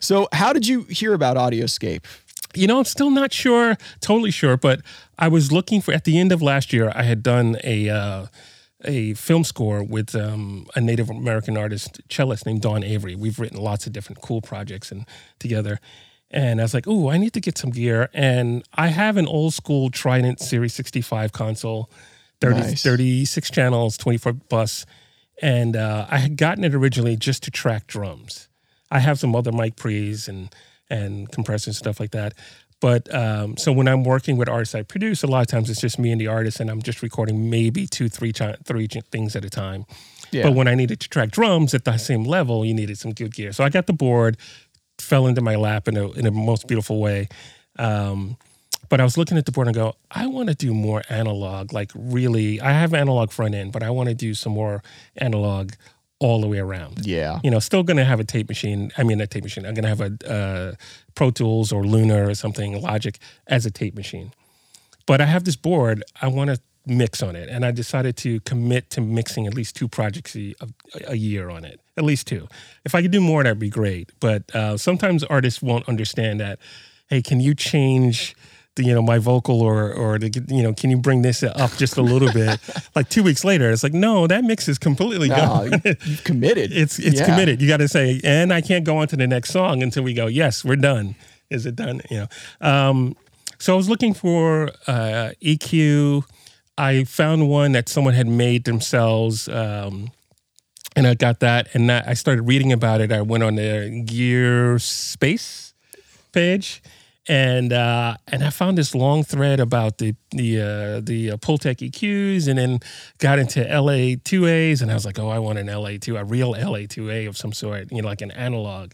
So 0.00 0.28
how 0.32 0.52
did 0.52 0.66
you 0.66 0.82
hear 0.84 1.14
about 1.14 1.36
Audioscape? 1.36 2.04
You 2.54 2.66
know, 2.66 2.78
I'm 2.78 2.84
still 2.84 3.10
not 3.10 3.32
sure, 3.32 3.76
totally 4.00 4.30
sure, 4.30 4.56
but 4.56 4.80
I 5.18 5.28
was 5.28 5.52
looking 5.52 5.80
for 5.80 5.92
at 5.92 6.04
the 6.04 6.18
end 6.18 6.32
of 6.32 6.40
last 6.42 6.72
year. 6.72 6.90
I 6.94 7.02
had 7.02 7.22
done 7.22 7.56
a 7.62 7.88
uh, 7.88 8.26
a 8.84 9.14
film 9.14 9.44
score 9.44 9.82
with 9.82 10.14
um, 10.14 10.66
a 10.74 10.80
Native 10.80 11.10
American 11.10 11.56
artist, 11.56 12.00
cellist 12.08 12.46
named 12.46 12.62
Dawn 12.62 12.82
Avery. 12.84 13.14
We've 13.16 13.38
written 13.38 13.60
lots 13.60 13.86
of 13.86 13.92
different 13.92 14.22
cool 14.22 14.40
projects 14.40 14.90
and 14.92 15.04
together. 15.38 15.80
And 16.30 16.60
I 16.60 16.64
was 16.64 16.74
like, 16.74 16.86
"Oh, 16.86 17.10
I 17.10 17.16
need 17.18 17.32
to 17.34 17.40
get 17.40 17.58
some 17.58 17.70
gear." 17.70 18.08
And 18.12 18.62
I 18.74 18.88
have 18.88 19.16
an 19.16 19.26
old 19.26 19.54
school 19.54 19.90
Trident 19.90 20.40
Series 20.40 20.74
65 20.74 21.32
console, 21.32 21.90
30, 22.40 22.60
Nice. 22.60 22.82
36 22.82 23.50
channels, 23.50 23.96
24 23.96 24.34
bus, 24.34 24.84
and 25.40 25.74
uh, 25.74 26.06
I 26.10 26.18
had 26.18 26.36
gotten 26.36 26.64
it 26.64 26.74
originally 26.74 27.16
just 27.16 27.42
to 27.44 27.50
track 27.50 27.86
drums. 27.86 28.48
I 28.90 29.00
have 29.00 29.18
some 29.18 29.34
other 29.34 29.52
mic 29.52 29.76
pre's 29.76 30.28
and 30.28 30.54
and 30.90 31.30
compressors 31.32 31.66
and 31.68 31.76
stuff 31.76 32.00
like 32.00 32.10
that. 32.12 32.34
But 32.80 33.12
um, 33.12 33.56
so 33.56 33.72
when 33.72 33.88
I'm 33.88 34.04
working 34.04 34.36
with 34.36 34.48
artists 34.48 34.74
I 34.74 34.82
produce, 34.82 35.24
a 35.24 35.26
lot 35.26 35.40
of 35.40 35.46
times 35.48 35.68
it's 35.68 35.80
just 35.80 35.98
me 35.98 36.12
and 36.12 36.20
the 36.20 36.28
artist, 36.28 36.60
and 36.60 36.70
I'm 36.70 36.80
just 36.80 37.02
recording 37.02 37.50
maybe 37.50 37.86
two, 37.86 38.08
three, 38.08 38.32
chi- 38.32 38.56
three 38.64 38.86
ch- 38.86 39.02
things 39.10 39.34
at 39.34 39.44
a 39.44 39.50
time. 39.50 39.84
Yeah. 40.30 40.44
But 40.44 40.52
when 40.54 40.68
I 40.68 40.74
needed 40.76 41.00
to 41.00 41.08
track 41.08 41.30
drums 41.32 41.74
at 41.74 41.84
the 41.84 41.96
same 41.98 42.22
level, 42.22 42.64
you 42.64 42.74
needed 42.74 42.96
some 42.98 43.12
good 43.12 43.34
gear. 43.34 43.52
So 43.52 43.64
I 43.64 43.68
got 43.68 43.86
the 43.86 43.92
board, 43.92 44.36
fell 45.00 45.26
into 45.26 45.40
my 45.40 45.56
lap 45.56 45.88
in 45.88 45.96
a 45.96 46.10
in 46.12 46.26
a 46.26 46.30
most 46.30 46.68
beautiful 46.68 47.00
way. 47.00 47.28
Um, 47.78 48.36
But 48.88 49.00
I 49.00 49.04
was 49.04 49.16
looking 49.18 49.36
at 49.38 49.44
the 49.44 49.52
board 49.52 49.66
and 49.66 49.74
go, 49.76 49.94
I 50.10 50.26
want 50.26 50.48
to 50.48 50.54
do 50.54 50.72
more 50.72 51.02
analog. 51.10 51.72
Like 51.72 51.90
really, 51.94 52.60
I 52.60 52.72
have 52.72 52.94
analog 52.94 53.30
front 53.32 53.54
end, 53.54 53.72
but 53.72 53.82
I 53.82 53.90
want 53.90 54.08
to 54.08 54.14
do 54.14 54.34
some 54.34 54.52
more 54.54 54.82
analog 55.16 55.72
all 56.20 56.40
the 56.40 56.48
way 56.48 56.58
around. 56.58 57.06
Yeah. 57.06 57.40
You 57.44 57.50
know, 57.50 57.58
still 57.58 57.82
going 57.82 57.96
to 57.96 58.04
have 58.04 58.20
a 58.20 58.24
tape 58.24 58.48
machine. 58.48 58.90
I 58.98 59.04
mean, 59.04 59.20
a 59.20 59.26
tape 59.26 59.44
machine. 59.44 59.64
I'm 59.64 59.74
going 59.74 59.84
to 59.84 59.88
have 59.88 60.00
a 60.00 60.30
uh, 60.30 60.74
Pro 61.14 61.30
Tools 61.30 61.72
or 61.72 61.84
Luna 61.84 62.28
or 62.28 62.34
something, 62.34 62.80
Logic 62.80 63.18
as 63.46 63.66
a 63.66 63.70
tape 63.70 63.94
machine. 63.94 64.32
But 65.06 65.20
I 65.20 65.26
have 65.26 65.44
this 65.44 65.56
board. 65.56 66.02
I 66.20 66.28
want 66.28 66.50
to 66.50 66.60
mix 66.86 67.22
on 67.22 67.36
it, 67.36 67.48
and 67.48 67.64
I 67.64 67.70
decided 67.70 68.16
to 68.18 68.40
commit 68.40 68.90
to 68.90 69.00
mixing 69.00 69.46
at 69.46 69.54
least 69.54 69.76
two 69.76 69.88
projects 69.88 70.34
a, 70.34 70.54
a 71.06 71.14
year 71.14 71.50
on 71.50 71.64
it. 71.64 71.80
At 71.96 72.04
least 72.04 72.26
two. 72.26 72.48
If 72.84 72.94
I 72.94 73.02
could 73.02 73.10
do 73.10 73.20
more, 73.20 73.42
that'd 73.42 73.58
be 73.58 73.70
great. 73.70 74.10
But 74.20 74.54
uh, 74.54 74.76
sometimes 74.76 75.22
artists 75.24 75.62
won't 75.62 75.88
understand 75.88 76.40
that. 76.40 76.58
Hey, 77.08 77.22
can 77.22 77.40
you 77.40 77.54
change? 77.54 78.34
You 78.78 78.94
know 78.94 79.02
my 79.02 79.18
vocal 79.18 79.60
or 79.60 79.92
or 79.92 80.18
the, 80.18 80.30
you 80.48 80.62
know 80.62 80.72
can 80.72 80.90
you 80.90 80.96
bring 80.96 81.22
this 81.22 81.42
up 81.42 81.70
just 81.76 81.96
a 81.96 82.02
little 82.02 82.32
bit 82.32 82.58
like 82.94 83.08
two 83.08 83.22
weeks 83.22 83.44
later 83.44 83.70
it's 83.70 83.82
like 83.82 83.92
no 83.92 84.26
that 84.26 84.44
mix 84.44 84.68
is 84.68 84.78
completely 84.78 85.28
No, 85.28 85.36
gone 85.36 85.82
you- 85.84 85.96
you've 86.04 86.24
committed. 86.24 86.72
it's 86.82 86.98
it's 86.98 87.18
Yeah. 87.20 87.26
committed. 87.26 87.60
You 87.60 87.68
got 87.68 87.78
to 87.78 87.88
say, 87.88 88.20
and 88.24 88.52
I 88.52 88.60
can't 88.60 88.84
go 88.84 88.98
on 88.98 89.08
to 89.08 89.16
the 89.16 89.26
next 89.26 89.50
song 89.50 89.82
until 89.82 90.02
we 90.04 90.14
go. 90.14 90.26
Yes, 90.26 90.64
we're 90.64 90.76
done. 90.76 91.14
Is 91.50 91.66
it 91.66 91.76
done? 91.76 92.00
You 92.10 92.18
know. 92.20 92.28
Um, 92.60 93.16
so 93.58 93.72
I 93.72 93.76
was 93.76 93.88
looking 93.88 94.14
for 94.14 94.70
uh, 94.86 95.30
EQ. 95.42 96.22
I 96.76 97.04
found 97.04 97.48
one 97.48 97.72
that 97.72 97.88
someone 97.88 98.14
had 98.14 98.26
made 98.28 98.64
themselves, 98.64 99.48
um, 99.48 100.10
and 100.94 101.06
I 101.06 101.14
got 101.14 101.40
that. 101.40 101.68
And 101.74 101.90
I 101.90 102.14
started 102.14 102.42
reading 102.42 102.72
about 102.72 103.00
it. 103.00 103.10
I 103.10 103.20
went 103.22 103.42
on 103.42 103.56
the 103.56 104.02
Gear 104.06 104.78
Space 104.78 105.74
page. 106.32 106.80
And 107.28 107.74
uh, 107.74 108.16
and 108.28 108.42
I 108.42 108.48
found 108.48 108.78
this 108.78 108.94
long 108.94 109.22
thread 109.22 109.60
about 109.60 109.98
the 109.98 110.14
the 110.30 110.60
uh, 110.60 111.00
the 111.00 111.32
uh, 111.32 111.36
Pultec 111.36 111.86
EQs, 111.90 112.48
and 112.48 112.58
then 112.58 112.80
got 113.18 113.38
into 113.38 113.62
LA 113.62 114.14
two 114.24 114.46
As, 114.46 114.80
and 114.80 114.90
I 114.90 114.94
was 114.94 115.04
like, 115.04 115.18
oh, 115.18 115.28
I 115.28 115.38
want 115.38 115.58
an 115.58 115.66
LA 115.66 115.98
two, 116.00 116.16
a 116.16 116.24
real 116.24 116.52
LA 116.52 116.86
two 116.88 117.10
A 117.10 117.26
of 117.26 117.36
some 117.36 117.52
sort, 117.52 117.92
you 117.92 118.00
know, 118.00 118.08
like 118.08 118.22
an 118.22 118.30
analog. 118.30 118.92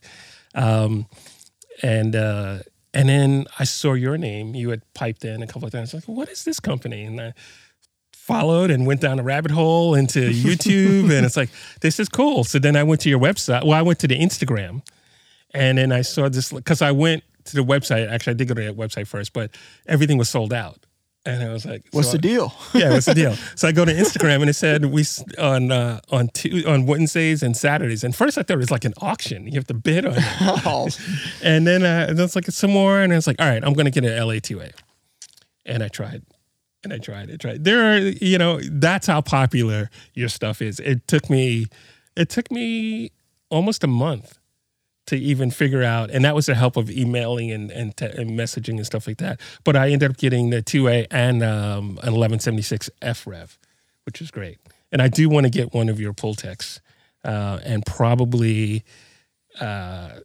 Um, 0.54 1.06
and 1.80 2.16
uh, 2.16 2.58
and 2.92 3.08
then 3.08 3.46
I 3.58 3.64
saw 3.64 3.94
your 3.94 4.18
name. 4.18 4.54
You 4.54 4.70
had 4.70 4.82
piped 4.94 5.24
in 5.24 5.42
a 5.42 5.46
couple 5.46 5.66
of 5.66 5.72
times. 5.72 5.94
Like, 5.94 6.04
what 6.04 6.28
is 6.28 6.44
this 6.44 6.58
company? 6.58 7.04
And 7.04 7.20
I 7.20 7.34
followed 8.12 8.70
and 8.70 8.86
went 8.86 9.00
down 9.00 9.18
a 9.18 9.22
rabbit 9.22 9.50
hole 9.50 9.94
into 9.94 10.20
YouTube, 10.30 11.16
and 11.16 11.26
it's 11.26 11.36
like, 11.36 11.50
this 11.82 12.00
is 12.00 12.08
cool. 12.08 12.42
So 12.42 12.58
then 12.58 12.74
I 12.74 12.82
went 12.82 13.00
to 13.02 13.08
your 13.10 13.20
website. 13.20 13.64
Well, 13.64 13.78
I 13.78 13.82
went 13.82 13.98
to 14.00 14.08
the 14.08 14.18
Instagram, 14.18 14.82
and 15.52 15.78
then 15.78 15.92
I 15.92 16.02
saw 16.02 16.28
this 16.28 16.52
because 16.52 16.82
I 16.82 16.92
went 16.92 17.22
to 17.44 17.56
the 17.56 17.64
website. 17.64 18.10
Actually, 18.10 18.32
I 18.32 18.34
did 18.34 18.48
go 18.48 18.54
to 18.54 18.64
that 18.64 18.76
website 18.76 19.06
first, 19.06 19.32
but 19.32 19.50
everything 19.86 20.18
was 20.18 20.28
sold 20.28 20.52
out. 20.52 20.86
And 21.26 21.42
I 21.42 21.52
was 21.52 21.64
like, 21.64 21.84
What's 21.92 22.08
so 22.08 22.12
the 22.12 22.18
deal? 22.18 22.52
yeah, 22.74 22.90
what's 22.90 23.06
the 23.06 23.14
deal? 23.14 23.34
So 23.56 23.66
I 23.66 23.72
go 23.72 23.84
to 23.84 23.92
Instagram 23.92 24.40
and 24.42 24.50
it 24.50 24.54
said 24.54 24.84
we 24.86 25.04
on 25.38 25.72
uh, 25.72 26.00
on 26.10 26.28
two, 26.28 26.64
on 26.66 26.84
Wednesdays 26.84 27.42
and 27.42 27.56
Saturdays. 27.56 28.04
And 28.04 28.14
first 28.14 28.36
I 28.36 28.42
thought 28.42 28.54
it 28.54 28.58
was 28.58 28.70
like 28.70 28.84
an 28.84 28.92
auction. 29.00 29.46
You 29.46 29.54
have 29.54 29.66
to 29.68 29.74
bid 29.74 30.04
on 30.04 30.14
it. 30.16 30.24
Oh, 30.66 30.88
And 31.42 31.66
then 31.66 31.82
uh, 31.82 32.06
and 32.10 32.18
it's 32.20 32.34
like 32.34 32.46
some 32.46 32.70
more, 32.70 33.00
and 33.00 33.12
I 33.12 33.16
was 33.16 33.26
like, 33.26 33.40
all 33.40 33.48
right, 33.48 33.64
I'm 33.64 33.72
going 33.72 33.86
to 33.86 33.90
get 33.90 34.04
an 34.04 34.10
LA2A. 34.10 34.72
And 35.66 35.82
I 35.82 35.88
tried, 35.88 36.22
and 36.82 36.92
I 36.92 36.98
tried, 36.98 37.30
I 37.30 37.36
tried. 37.36 37.64
There 37.64 37.94
are, 37.94 37.98
you 37.98 38.36
know, 38.36 38.60
that's 38.60 39.06
how 39.06 39.22
popular 39.22 39.88
your 40.12 40.28
stuff 40.28 40.60
is. 40.60 40.78
It 40.80 41.08
took 41.08 41.30
me, 41.30 41.66
it 42.16 42.28
took 42.28 42.50
me 42.50 43.12
almost 43.48 43.82
a 43.82 43.86
month 43.86 44.38
to 45.06 45.16
even 45.16 45.50
figure 45.50 45.82
out, 45.82 46.11
and 46.11 46.25
that 46.25 46.34
was 46.34 46.46
the 46.46 46.54
help 46.54 46.76
of 46.76 46.90
emailing 46.90 47.50
and 47.50 47.70
and, 47.70 47.96
te- 47.96 48.06
and 48.06 48.30
messaging 48.30 48.76
and 48.76 48.87
stuff 48.87 49.06
like 49.06 49.18
that. 49.18 49.40
But 49.64 49.76
I 49.76 49.90
ended 49.90 50.11
up 50.11 50.16
getting 50.16 50.50
the 50.50 50.62
2A 50.62 51.08
and 51.11 51.42
um, 51.42 51.99
an 52.02 52.14
1176 52.14 52.90
F 53.02 53.26
Rev, 53.26 53.58
which 54.04 54.20
is 54.20 54.30
great. 54.30 54.58
And 54.92 55.02
I 55.02 55.08
do 55.08 55.28
want 55.28 55.44
to 55.44 55.50
get 55.50 55.75
one 55.75 55.88
of 55.88 56.00
your 56.00 56.12
Pultecs, 56.12 56.80
uh, 57.25 57.61
and 57.64 57.84
probably. 57.84 58.84
Uh, 59.61 60.20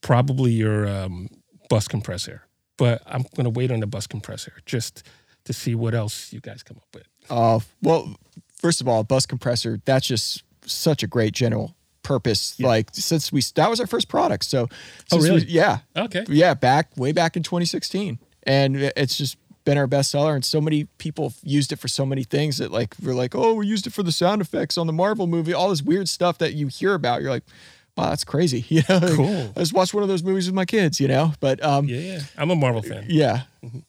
probably 0.00 0.52
your 0.52 0.88
um, 0.88 1.28
bus 1.68 1.88
compressor, 1.88 2.42
but 2.76 3.02
I'm 3.06 3.24
going 3.36 3.44
to 3.44 3.50
wait 3.50 3.70
on 3.70 3.80
the 3.80 3.86
bus 3.86 4.06
compressor 4.06 4.54
just 4.66 5.02
to 5.44 5.52
see 5.52 5.74
what 5.74 5.94
else 5.94 6.32
you 6.32 6.40
guys 6.40 6.62
come 6.62 6.78
up 6.78 6.88
with. 6.94 7.06
Uh, 7.28 7.60
well, 7.82 8.14
first 8.56 8.80
of 8.80 8.88
all, 8.88 9.04
bus 9.04 9.26
compressor, 9.26 9.80
that's 9.84 10.06
just 10.06 10.42
such 10.64 11.02
a 11.02 11.06
great 11.06 11.32
general 11.32 11.74
purpose. 12.02 12.54
Yeah. 12.58 12.66
Like 12.68 12.90
since 12.92 13.32
we, 13.32 13.42
that 13.54 13.68
was 13.70 13.80
our 13.80 13.86
first 13.86 14.08
product. 14.08 14.44
So, 14.44 14.68
Oh, 14.70 15.18
since 15.18 15.22
we- 15.22 15.28
really? 15.30 15.44
yeah. 15.46 15.78
Okay. 15.96 16.24
Yeah. 16.28 16.54
Back, 16.54 16.96
way 16.96 17.12
back 17.12 17.36
in 17.36 17.42
2016. 17.42 18.18
And 18.44 18.76
it's 18.96 19.16
just 19.18 19.36
been 19.64 19.76
our 19.76 19.86
bestseller. 19.86 20.34
And 20.34 20.44
so 20.44 20.60
many 20.60 20.84
people 20.98 21.32
used 21.42 21.72
it 21.72 21.76
for 21.78 21.88
so 21.88 22.06
many 22.06 22.24
things 22.24 22.56
that 22.58 22.72
like, 22.72 22.94
we're 23.02 23.14
like, 23.14 23.34
oh, 23.34 23.54
we 23.54 23.66
used 23.66 23.86
it 23.86 23.92
for 23.92 24.02
the 24.02 24.12
sound 24.12 24.40
effects 24.40 24.78
on 24.78 24.86
the 24.86 24.92
Marvel 24.92 25.26
movie, 25.26 25.52
all 25.52 25.68
this 25.68 25.82
weird 25.82 26.08
stuff 26.08 26.38
that 26.38 26.54
you 26.54 26.68
hear 26.68 26.94
about. 26.94 27.20
You're 27.20 27.30
like, 27.30 27.44
wow, 27.96 28.08
that's 28.08 28.24
crazy. 28.24 28.64
You 28.70 28.82
know, 28.88 29.00
Cool. 29.14 29.52
I 29.56 29.60
just 29.60 29.74
watched 29.74 29.92
one 29.92 30.02
of 30.02 30.08
those 30.08 30.22
movies 30.22 30.46
with 30.46 30.54
my 30.54 30.64
kids, 30.64 30.98
you 31.00 31.08
know, 31.08 31.34
but, 31.40 31.62
um, 31.62 31.86
Yeah, 31.86 31.98
yeah. 31.98 32.20
I'm 32.38 32.50
a 32.50 32.56
Marvel 32.56 32.80
fan. 32.82 33.04
yeah. 33.08 33.42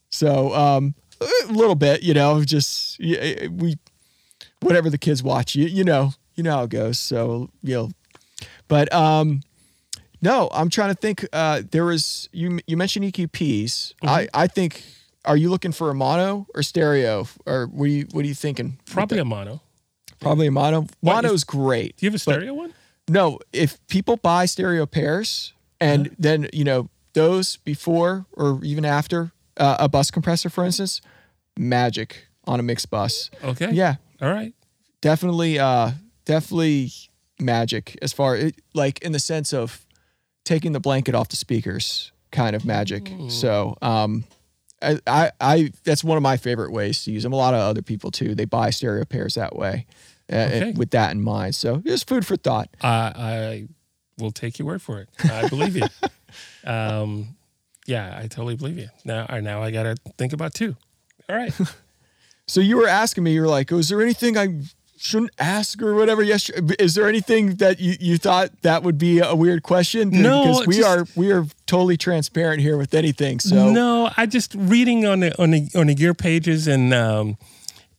So 0.10 0.54
um, 0.54 0.96
a 1.22 1.52
little 1.54 1.76
bit, 1.76 2.04
you 2.04 2.14
know, 2.14 2.44
just 2.44 3.00
we 3.00 3.78
whatever 4.62 4.90
the 4.90 4.98
kids 4.98 5.24
watch, 5.24 5.56
you 5.56 5.66
you 5.68 5.84
know, 5.86 6.12
you 6.36 6.44
know 6.44 6.52
how 6.52 6.64
it 6.64 6.70
goes. 6.70 7.00
So 7.00 7.50
you 7.64 7.76
know, 7.76 7.90
but 8.68 8.92
um, 8.94 9.42
no, 10.22 10.50
I'm 10.54 10.70
trying 10.70 10.90
to 10.90 10.96
think. 10.96 11.26
Uh, 11.34 11.62
there 11.72 11.86
was 11.86 12.30
you 12.32 12.60
you 12.68 12.78
mentioned 12.78 13.06
EQPs. 13.06 13.94
I 14.04 14.28
I 14.34 14.48
think. 14.48 14.84
Are 15.24 15.38
you 15.38 15.52
looking 15.52 15.72
for 15.72 15.92
a 15.92 15.94
mono 15.94 16.48
or 16.56 16.64
stereo, 16.64 17.28
or 17.46 17.68
what 17.68 17.84
are 17.86 17.88
you 17.88 18.08
what 18.12 18.26
are 18.26 18.28
you 18.28 18.34
thinking? 18.34 18.80
Probably 18.88 19.20
a 19.20 19.26
mono. 19.26 19.62
Probably 20.20 20.48
a 20.48 20.52
mono. 20.52 20.82
What, 21.02 21.14
Mono's 21.24 21.44
great. 21.44 21.98
Do 21.98 22.06
you 22.06 22.10
have 22.10 22.16
a 22.16 22.20
stereo 22.20 22.56
one? 22.56 22.74
No, 23.08 23.38
if 23.54 23.78
people 23.88 24.18
buy 24.18 24.46
stereo 24.48 24.88
pairs 24.88 25.54
and 25.80 26.08
Uh-huh. 26.08 26.16
then, 26.18 26.48
you 26.54 26.64
know, 26.64 26.90
those 27.14 27.58
before 27.58 28.26
or 28.34 28.60
even 28.64 28.84
after 28.86 29.32
uh, 29.58 29.76
a 29.80 29.88
bus 29.88 30.10
compressor, 30.10 30.50
for 30.50 30.64
instance, 30.66 31.02
magic 31.58 32.28
on 32.46 32.60
a 32.60 32.64
mixed 32.64 32.90
bus. 32.90 33.30
Okay. 33.44 33.72
Yeah, 33.72 33.96
All 34.22 34.32
right. 34.32 34.54
definitely, 35.02 35.60
uh, 35.60 35.92
definitely 36.26 36.92
magic 37.42 37.98
as 38.02 38.14
far 38.14 38.36
it, 38.36 38.56
like 38.74 39.02
in 39.02 39.12
the 39.12 39.20
sense 39.20 39.54
of 39.54 39.86
taking 40.46 40.72
the 40.72 40.80
blanket 40.80 41.16
off 41.16 41.30
the 41.30 41.36
speakers 41.36 42.12
kind 42.32 42.56
of 42.56 42.66
magic. 42.66 43.12
So, 43.30 43.76
um, 43.82 44.24
I, 44.82 45.00
I, 45.06 45.32
I, 45.40 45.72
that's 45.84 46.04
one 46.04 46.18
of 46.18 46.24
my 46.24 46.38
favorite 46.38 46.72
ways 46.72 47.04
to 47.04 47.12
use 47.12 47.24
them. 47.24 47.34
A 47.34 47.36
lot 47.36 47.54
of 47.54 47.60
other 47.60 47.82
people 47.82 48.10
too. 48.10 48.34
They 48.34 48.46
buy 48.46 48.70
stereo 48.72 49.06
pairs 49.06 49.36
that 49.36 49.56
way, 49.56 49.86
uh, 50.32 50.36
Okay. 50.36 50.72
with 50.72 50.92
that 50.92 51.12
in 51.12 51.22
mind. 51.22 51.54
So, 51.56 51.78
just 51.78 52.08
food 52.08 52.26
for 52.26 52.36
thought. 52.38 52.70
I 52.82 52.88
I 53.16 53.68
will 54.18 54.32
take 54.32 54.58
your 54.60 54.66
word 54.68 54.82
for 54.82 55.00
it. 55.02 55.10
I 55.24 55.48
believe 55.50 55.76
you. 55.76 55.88
um, 56.64 57.36
yeah, 57.86 58.18
I 58.18 58.22
totally 58.28 58.56
believe 58.56 58.78
you. 58.78 58.90
Now, 59.06 59.26
I 59.30 59.40
now 59.42 59.62
I 59.62 59.72
got 59.72 59.84
to 59.84 59.96
think 60.18 60.34
about 60.34 60.54
two. 60.54 60.76
All 61.30 61.36
right. 61.36 61.54
So 62.48 62.60
you 62.60 62.76
were 62.76 62.88
asking 62.88 63.24
me, 63.24 63.32
you 63.34 63.40
were 63.42 63.48
like, 63.48 63.72
oh, 63.72 63.78
is 63.78 63.88
there 63.88 64.02
anything 64.02 64.38
I 64.38 64.48
shouldn't 65.02 65.32
ask 65.40 65.82
or 65.82 65.96
whatever? 65.96 66.22
Yes. 66.22 66.50
Is 66.80 66.96
there 66.96 67.08
anything 67.08 67.56
that 67.56 67.80
you, 67.80 67.96
you 68.00 68.18
thought 68.18 68.50
that 68.62 68.84
would 68.84 68.98
be 68.98 69.20
a 69.20 69.36
weird 69.36 69.64
question? 69.64 70.10
No, 70.12 70.44
because 70.44 70.68
we 70.68 70.78
just- 70.78 70.88
are 70.88 71.08
we 71.16 71.32
are 71.32 71.46
totally 71.66 71.98
transparent 71.98 72.62
here 72.62 72.78
with 72.78 72.94
anything. 72.94 73.40
So 73.40 73.72
no, 73.72 74.12
I 74.16 74.26
just 74.26 74.54
reading 74.56 75.06
on 75.06 75.22
the 75.22 75.42
on 75.42 75.52
the 75.52 75.70
on 75.76 75.88
the 75.88 75.96
gear 75.96 76.14
pages 76.14 76.68
and 76.68 76.94
um 76.94 77.38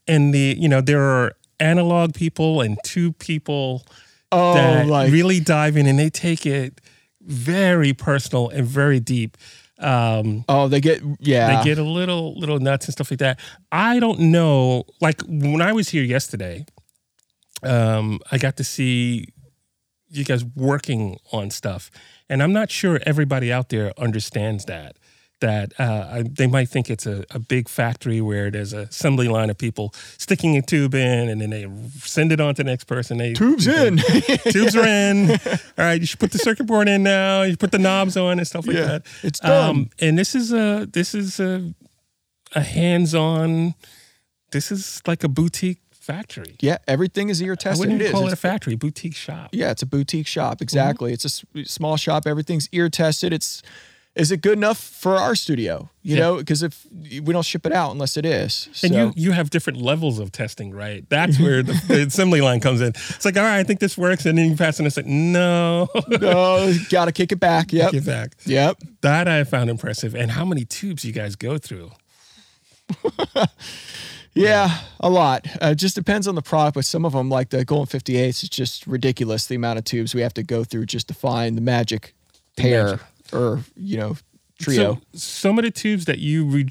and 0.06 0.32
the 0.32 0.56
you 0.58 0.68
know 0.68 0.80
there 0.80 1.02
are 1.02 1.32
analog 1.58 2.14
people 2.14 2.60
and 2.60 2.78
two 2.84 3.12
people 3.14 3.84
oh, 4.30 4.54
that 4.54 4.86
like 4.86 5.12
really 5.12 5.40
dive 5.40 5.76
in 5.76 5.86
and 5.86 5.98
they 5.98 6.10
take 6.10 6.46
it 6.46 6.80
very 7.20 7.92
personal 7.92 8.48
and 8.48 8.66
very 8.66 9.00
deep. 9.00 9.36
Um, 9.78 10.44
oh, 10.48 10.68
they 10.68 10.80
get 10.80 11.02
yeah. 11.18 11.58
they 11.58 11.64
get 11.64 11.78
a 11.78 11.82
little 11.82 12.38
little 12.38 12.60
nuts 12.60 12.86
and 12.86 12.92
stuff 12.92 13.10
like 13.10 13.18
that. 13.18 13.40
I 13.72 13.98
don't 13.98 14.20
know. 14.20 14.84
Like 15.00 15.20
when 15.26 15.60
I 15.60 15.72
was 15.72 15.88
here 15.88 16.04
yesterday, 16.04 16.64
um, 17.62 18.20
I 18.30 18.38
got 18.38 18.56
to 18.58 18.64
see 18.64 19.28
you 20.10 20.24
guys 20.24 20.44
working 20.44 21.18
on 21.32 21.50
stuff, 21.50 21.90
and 22.28 22.42
I'm 22.42 22.52
not 22.52 22.70
sure 22.70 23.00
everybody 23.06 23.52
out 23.52 23.68
there 23.70 23.92
understands 23.98 24.64
that. 24.66 24.96
That 25.40 25.72
uh, 25.80 26.08
I, 26.12 26.22
they 26.22 26.46
might 26.46 26.68
think 26.68 26.88
it's 26.88 27.04
a, 27.04 27.24
a 27.32 27.40
big 27.40 27.68
factory 27.68 28.20
where 28.20 28.48
there's 28.48 28.72
an 28.72 28.80
assembly 28.82 29.26
line 29.26 29.50
of 29.50 29.58
people 29.58 29.92
sticking 30.16 30.56
a 30.56 30.62
tube 30.62 30.94
in, 30.94 31.28
and 31.28 31.40
then 31.40 31.50
they 31.50 31.66
send 31.98 32.30
it 32.30 32.40
on 32.40 32.54
to 32.54 32.62
the 32.62 32.70
next 32.70 32.84
person. 32.84 33.18
They 33.18 33.32
tubes 33.32 33.66
in. 33.66 33.96
tubes 34.52 34.76
are 34.76 34.86
in. 34.86 35.30
All 35.32 35.38
right, 35.78 36.00
you 36.00 36.06
should 36.06 36.20
put 36.20 36.30
the 36.30 36.38
circuit 36.38 36.64
board 36.68 36.88
in 36.88 37.02
now. 37.02 37.42
You 37.42 37.56
put 37.56 37.72
the 37.72 37.80
knobs 37.80 38.16
on 38.16 38.38
and 38.38 38.46
stuff 38.46 38.68
like 38.68 38.76
Yeah, 38.76 38.84
that. 38.86 39.06
it's 39.24 39.40
done. 39.40 39.70
Um, 39.70 39.90
and 39.98 40.16
this 40.16 40.36
is 40.36 40.52
a 40.52 40.86
this 40.92 41.12
is 41.12 41.40
a 41.40 41.74
a 42.54 42.60
hands-on. 42.62 43.74
This 44.52 44.70
is 44.70 45.00
like 45.08 45.24
a 45.24 45.28
boutique 45.28 45.80
factory. 46.02 46.56
yeah, 46.60 46.78
everything 46.88 47.28
is 47.28 47.40
ear 47.42 47.52
I 47.52 47.56
tested. 47.56 47.80
wouldn't 47.86 48.02
It 48.02 48.12
call 48.12 48.26
is. 48.26 48.32
it 48.32 48.34
a 48.34 48.36
factory, 48.36 48.74
boutique 48.76 49.14
shop. 49.14 49.50
yeah, 49.52 49.70
it's 49.70 49.82
a 49.82 49.86
boutique 49.86 50.26
shop. 50.26 50.54
Mm-hmm. 50.56 50.62
Exactly. 50.64 51.12
It's 51.12 51.42
a 51.54 51.64
small 51.64 51.96
shop. 51.96 52.26
Everything's 52.26 52.68
ear 52.72 52.88
tested. 52.88 53.32
It's 53.32 53.62
is 54.14 54.30
it 54.30 54.42
good 54.42 54.58
enough 54.58 54.76
for 54.78 55.16
our 55.16 55.34
studio? 55.34 55.88
You 56.02 56.16
Yeah. 56.16 56.20
know, 56.20 56.36
because 56.36 56.62
if 56.62 56.86
we 56.92 57.32
don't 57.32 57.46
ship 57.46 57.64
it 57.64 57.72
out 57.72 57.92
unless 57.92 58.18
it 58.18 58.26
is. 58.26 58.68
And 58.82 58.92
you 58.94 59.12
you 59.16 59.32
have 59.32 59.48
different 59.48 59.80
levels 59.80 60.18
of 60.18 60.30
testing, 60.32 60.70
right? 60.70 61.08
That's 61.08 61.36
mm-hmm. 61.36 61.44
where 61.44 61.62
the, 61.62 61.72
the 61.88 62.02
assembly 62.08 62.42
line 62.42 62.60
comes 62.60 62.82
in. 62.82 62.88
It's 62.88 63.24
like, 63.24 63.38
all 63.38 63.42
right, 63.42 63.58
I 63.58 63.62
think 63.64 63.80
this 63.80 63.96
works, 63.96 64.26
and 64.26 64.36
then 64.36 64.50
you 64.50 64.56
pass 64.56 64.74
it 64.76 64.80
and 64.80 64.86
it's 64.86 64.98
like, 64.98 65.06
no, 65.06 65.88
no, 66.08 66.74
got 66.90 67.06
to 67.06 67.12
kick 67.12 67.32
it 67.32 67.40
back. 67.40 67.72
Yep. 67.72 67.92
get 67.92 68.04
back. 68.04 68.32
Yep. 68.44 68.82
That 69.00 69.28
I 69.28 69.44
found 69.44 69.70
impressive, 69.70 70.14
and 70.14 70.30
how 70.32 70.44
many 70.44 70.66
tubes 70.66 71.06
you 71.06 71.12
guys 71.14 71.34
go 71.34 71.56
through. 71.56 71.92
Yeah, 74.34 74.78
a 75.00 75.10
lot. 75.10 75.46
Uh, 75.62 75.68
it 75.68 75.74
just 75.76 75.94
depends 75.94 76.26
on 76.26 76.34
the 76.34 76.42
product, 76.42 76.74
but 76.74 76.84
some 76.84 77.04
of 77.04 77.12
them, 77.12 77.28
like 77.28 77.50
the 77.50 77.64
Golden 77.64 77.86
58s, 78.00 78.28
it's 78.42 78.48
just 78.48 78.86
ridiculous 78.86 79.46
the 79.46 79.56
amount 79.56 79.78
of 79.78 79.84
tubes 79.84 80.14
we 80.14 80.22
have 80.22 80.34
to 80.34 80.42
go 80.42 80.64
through 80.64 80.86
just 80.86 81.08
to 81.08 81.14
find 81.14 81.56
the 81.56 81.60
magic 81.60 82.14
pair 82.56 82.84
magic. 82.84 83.00
or, 83.32 83.60
you 83.76 83.98
know, 83.98 84.16
trio. 84.60 84.94
So 84.94 85.18
some 85.18 85.58
of 85.58 85.64
the 85.64 85.70
tubes 85.70 86.06
that 86.06 86.18
you 86.18 86.44
re- 86.46 86.68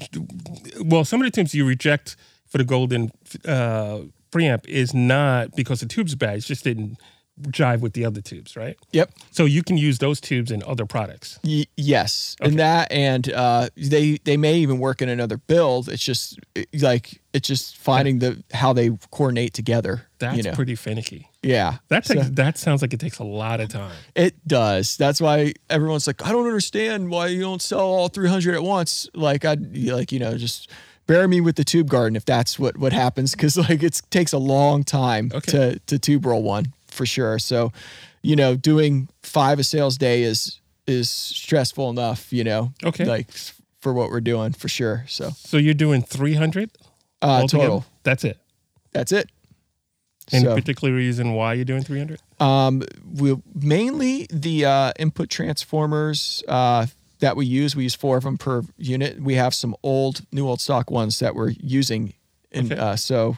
well, 0.84 1.04
some 1.04 1.20
of 1.20 1.26
the 1.26 1.30
tubes 1.30 1.54
you 1.54 1.64
reject 1.64 2.16
for 2.48 2.58
the 2.58 2.64
golden 2.64 3.12
uh, 3.46 4.00
preamp 4.32 4.66
is 4.66 4.92
not 4.92 5.54
because 5.54 5.80
the 5.80 5.86
tube's 5.86 6.14
bad. 6.14 6.38
It 6.38 6.40
just 6.40 6.64
didn't 6.64 6.98
jive 7.48 7.80
with 7.80 7.94
the 7.94 8.04
other 8.04 8.20
tubes, 8.20 8.56
right? 8.56 8.76
yep. 8.92 9.10
So 9.30 9.44
you 9.44 9.62
can 9.62 9.76
use 9.76 9.98
those 9.98 10.20
tubes 10.20 10.50
in 10.50 10.62
other 10.64 10.86
products. 10.86 11.38
Y- 11.44 11.66
yes, 11.76 12.36
and 12.40 12.58
that, 12.58 12.92
and 12.92 13.32
uh, 13.32 13.68
they 13.76 14.18
they 14.24 14.36
may 14.36 14.56
even 14.58 14.78
work 14.78 15.00
in 15.02 15.08
another 15.08 15.36
build. 15.38 15.88
It's 15.88 16.02
just 16.04 16.38
like 16.80 17.20
it's 17.32 17.48
just 17.48 17.76
finding 17.78 18.18
the 18.18 18.42
how 18.52 18.72
they 18.72 18.90
coordinate 19.10 19.54
together. 19.54 20.06
That's 20.18 20.36
you 20.36 20.42
know, 20.42 20.52
pretty 20.52 20.74
finicky. 20.76 21.28
yeah. 21.42 21.78
That 21.88 22.06
So- 22.06 22.14
that 22.14 22.58
sounds 22.58 22.82
like 22.82 22.92
it 22.94 23.00
takes 23.00 23.18
a 23.18 23.24
lot 23.24 23.60
of 23.60 23.70
time. 23.70 23.96
It 24.14 24.34
does. 24.46 24.96
That's 24.96 25.20
why 25.20 25.54
everyone's 25.70 26.06
like, 26.06 26.24
I 26.24 26.30
don't 26.32 26.46
understand 26.46 27.10
why 27.10 27.26
you 27.28 27.40
don't 27.40 27.62
sell 27.62 27.80
all 27.80 28.08
300 28.08 28.54
at 28.54 28.62
once. 28.62 29.08
Like 29.14 29.44
I 29.44 29.54
like 29.54 30.12
you 30.12 30.18
know 30.20 30.36
just 30.36 30.70
bury 31.08 31.26
me 31.26 31.40
with 31.40 31.56
the 31.56 31.64
tube 31.64 31.88
garden 31.88 32.14
if 32.14 32.24
that's 32.24 32.58
what 32.58 32.76
what 32.76 32.92
happens 32.92 33.32
because 33.32 33.56
like 33.56 33.82
it 33.82 34.00
takes 34.10 34.32
a 34.32 34.38
long 34.38 34.84
time 34.84 35.30
Okay. 35.34 35.50
to 35.50 35.78
to 35.86 35.98
tube 35.98 36.24
roll 36.24 36.42
one 36.44 36.72
for 36.92 37.06
sure. 37.06 37.38
So, 37.38 37.72
you 38.22 38.36
know, 38.36 38.54
doing 38.56 39.08
five 39.22 39.58
a 39.58 39.64
sales 39.64 39.98
day 39.98 40.22
is 40.22 40.60
is 40.86 41.08
stressful 41.10 41.90
enough. 41.90 42.32
You 42.32 42.44
know, 42.44 42.72
Okay. 42.84 43.04
like 43.04 43.30
for 43.80 43.92
what 43.92 44.10
we're 44.10 44.20
doing 44.20 44.52
for 44.52 44.68
sure. 44.68 45.04
So 45.08 45.30
So 45.36 45.56
you're 45.56 45.74
doing 45.74 46.02
300 46.02 46.70
uh, 47.20 47.46
total. 47.48 47.84
That's 48.04 48.24
it. 48.24 48.38
That's 48.92 49.10
it. 49.12 49.30
Any 50.30 50.44
So- 50.44 50.54
particular 50.54 50.94
reason 50.94 51.32
why 51.34 51.54
you're 51.54 51.64
doing 51.64 51.82
300? 51.82 52.20
Um, 52.40 52.82
we 53.12 53.36
mainly 53.54 54.26
the 54.30 54.64
uh, 54.64 54.92
input 54.98 55.28
transformers 55.30 56.42
uh, 56.48 56.86
that 57.20 57.36
we 57.36 57.46
use. 57.46 57.74
We 57.76 57.84
use 57.84 57.94
four 57.94 58.16
of 58.16 58.24
them 58.24 58.38
per 58.38 58.62
unit. 58.78 59.20
We 59.20 59.34
have 59.34 59.54
some 59.54 59.74
old, 59.82 60.22
new 60.32 60.46
old 60.46 60.60
stock 60.60 60.90
ones 60.90 61.18
that 61.20 61.34
we're 61.34 61.50
using, 61.60 62.14
and 62.52 62.72
Okay. 62.72 62.80
uh, 62.80 62.96
so 62.96 63.36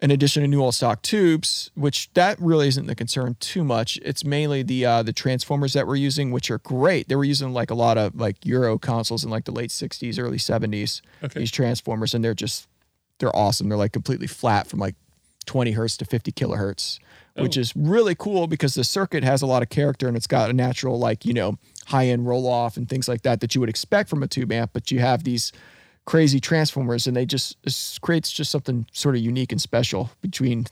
in 0.00 0.10
addition 0.10 0.42
to 0.42 0.48
new 0.48 0.62
old 0.62 0.74
stock 0.74 1.00
tubes, 1.02 1.70
which 1.74 2.12
that 2.14 2.38
really 2.40 2.68
isn't 2.68 2.86
the 2.86 2.94
concern 2.94 3.34
too 3.40 3.64
much. 3.64 3.98
It's 4.02 4.24
mainly 4.24 4.62
the 4.62 4.84
uh, 4.84 5.02
the 5.02 5.12
transformers 5.12 5.72
that 5.72 5.86
we're 5.86 5.96
using, 5.96 6.30
which 6.32 6.50
are 6.50 6.58
great. 6.58 7.08
They 7.08 7.16
were 7.16 7.24
using 7.24 7.52
like 7.52 7.70
a 7.70 7.74
lot 7.74 7.96
of 7.96 8.14
like 8.14 8.44
Euro 8.44 8.78
consoles 8.78 9.24
in 9.24 9.30
like 9.30 9.44
the 9.46 9.52
late 9.52 9.70
'60s, 9.70 10.18
early 10.18 10.38
'70s. 10.38 11.00
Okay. 11.24 11.40
These 11.40 11.50
transformers, 11.50 12.14
and 12.14 12.22
they're 12.22 12.34
just 12.34 12.68
they're 13.18 13.34
awesome. 13.34 13.68
They're 13.70 13.78
like 13.78 13.92
completely 13.92 14.26
flat 14.26 14.66
from 14.66 14.78
like 14.80 14.94
20 15.46 15.70
hertz 15.72 15.96
to 15.96 16.04
50 16.04 16.32
kilohertz, 16.32 16.98
which 17.36 17.56
Oh. 17.56 17.60
is 17.60 17.72
really 17.74 18.14
cool 18.14 18.46
because 18.48 18.74
the 18.74 18.84
circuit 18.84 19.24
has 19.24 19.40
a 19.40 19.46
lot 19.46 19.62
of 19.62 19.70
character 19.70 20.08
and 20.08 20.16
it's 20.16 20.26
got 20.26 20.50
a 20.50 20.52
natural, 20.52 20.98
like, 20.98 21.24
you 21.24 21.32
know, 21.32 21.56
high 21.86 22.08
end 22.08 22.26
roll 22.26 22.46
off 22.48 22.76
and 22.76 22.88
things 22.88 23.06
like 23.08 23.22
that 23.22 23.40
that 23.40 23.54
you 23.54 23.60
would 23.60 23.70
expect 23.70 24.10
from 24.10 24.22
a 24.22 24.26
tube 24.26 24.50
amp. 24.52 24.72
But 24.74 24.90
you 24.90 24.98
have 24.98 25.22
these 25.24 25.52
crazy 26.06 26.40
transformers 26.40 27.06
and 27.06 27.16
they 27.16 27.26
just 27.26 27.56
creates 28.00 28.32
just 28.32 28.50
something 28.50 28.86
sort 28.92 29.16
of 29.16 29.20
unique 29.20 29.52
and 29.52 29.60
special 29.60 30.10
between 30.22 30.66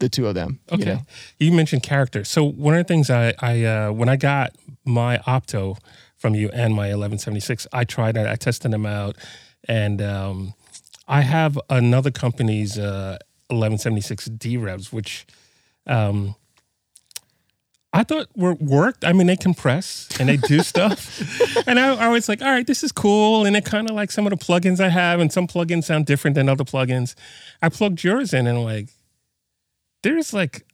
the 0.00 0.08
two 0.08 0.26
of 0.26 0.34
them. 0.34 0.60
Okay. 0.70 0.80
You 0.80 0.86
know? 0.86 1.00
You 1.38 1.52
mentioned 1.52 1.82
character. 1.82 2.24
So 2.24 2.44
one 2.44 2.74
of 2.74 2.78
the 2.78 2.88
things 2.88 3.08
I, 3.08 3.34
I 3.40 3.64
uh, 3.64 3.92
when 3.92 4.08
I 4.08 4.16
got 4.16 4.52
my 4.84 5.18
Opto 5.18 5.78
from 6.16 6.34
you 6.34 6.50
and 6.50 6.74
my 6.74 6.88
1176, 6.88 7.66
I 7.72 7.84
tried 7.84 8.16
it. 8.16 8.26
I 8.26 8.36
tested 8.36 8.72
them 8.72 8.84
out, 8.84 9.16
and 9.66 10.02
um, 10.02 10.54
I 11.08 11.22
have 11.22 11.58
another 11.70 12.10
company's 12.10 12.78
uh, 12.78 13.16
1176 13.48 14.26
D 14.26 14.56
revs, 14.56 14.92
which 14.92 15.26
um, 15.86 16.34
I 17.92 18.04
thought 18.04 18.28
were 18.36 18.54
worked. 18.54 19.04
I 19.04 19.12
mean, 19.12 19.26
they 19.26 19.36
compress 19.36 20.08
and 20.20 20.28
they 20.28 20.36
do 20.36 20.60
stuff, 20.60 21.20
and 21.66 21.78
I, 21.80 22.06
I 22.06 22.08
was 22.08 22.28
like, 22.28 22.40
all 22.40 22.50
right, 22.50 22.66
this 22.66 22.84
is 22.84 22.92
cool. 22.92 23.44
And 23.44 23.56
it 23.56 23.64
kind 23.64 23.90
of 23.90 23.96
like 23.96 24.10
some 24.10 24.26
of 24.26 24.30
the 24.30 24.44
plugins 24.44 24.80
I 24.80 24.88
have, 24.88 25.18
and 25.18 25.32
some 25.32 25.46
plugins 25.46 25.84
sound 25.84 26.06
different 26.06 26.36
than 26.36 26.48
other 26.48 26.64
plugins. 26.64 27.14
I 27.60 27.68
plugged 27.68 28.04
yours 28.04 28.32
in, 28.32 28.46
and 28.46 28.62
like 28.62 28.90
there's 30.02 30.32
like, 30.32 30.66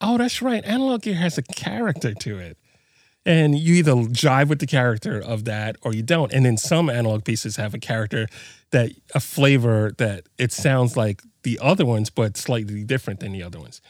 oh, 0.00 0.18
that's 0.18 0.42
right. 0.42 0.64
Analog 0.64 1.02
gear 1.02 1.14
has 1.14 1.38
a 1.38 1.42
character 1.42 2.14
to 2.14 2.38
it. 2.38 2.56
And 3.26 3.58
you 3.58 3.74
either 3.74 3.92
jive 3.92 4.48
with 4.48 4.60
the 4.60 4.66
character 4.66 5.20
of 5.20 5.44
that 5.44 5.76
or 5.82 5.92
you 5.94 6.02
don't. 6.02 6.32
And 6.32 6.46
then 6.46 6.56
some 6.56 6.88
analog 6.88 7.24
pieces 7.24 7.56
have 7.56 7.74
a 7.74 7.78
character 7.78 8.28
that 8.70 8.92
a 9.14 9.20
flavor 9.20 9.92
that 9.98 10.24
it 10.38 10.52
sounds 10.52 10.96
like 10.96 11.22
the 11.42 11.58
other 11.60 11.84
ones, 11.84 12.08
but 12.08 12.36
slightly 12.36 12.82
different 12.82 13.20
than 13.20 13.32
the 13.32 13.42
other 13.42 13.58
ones. 13.58 13.82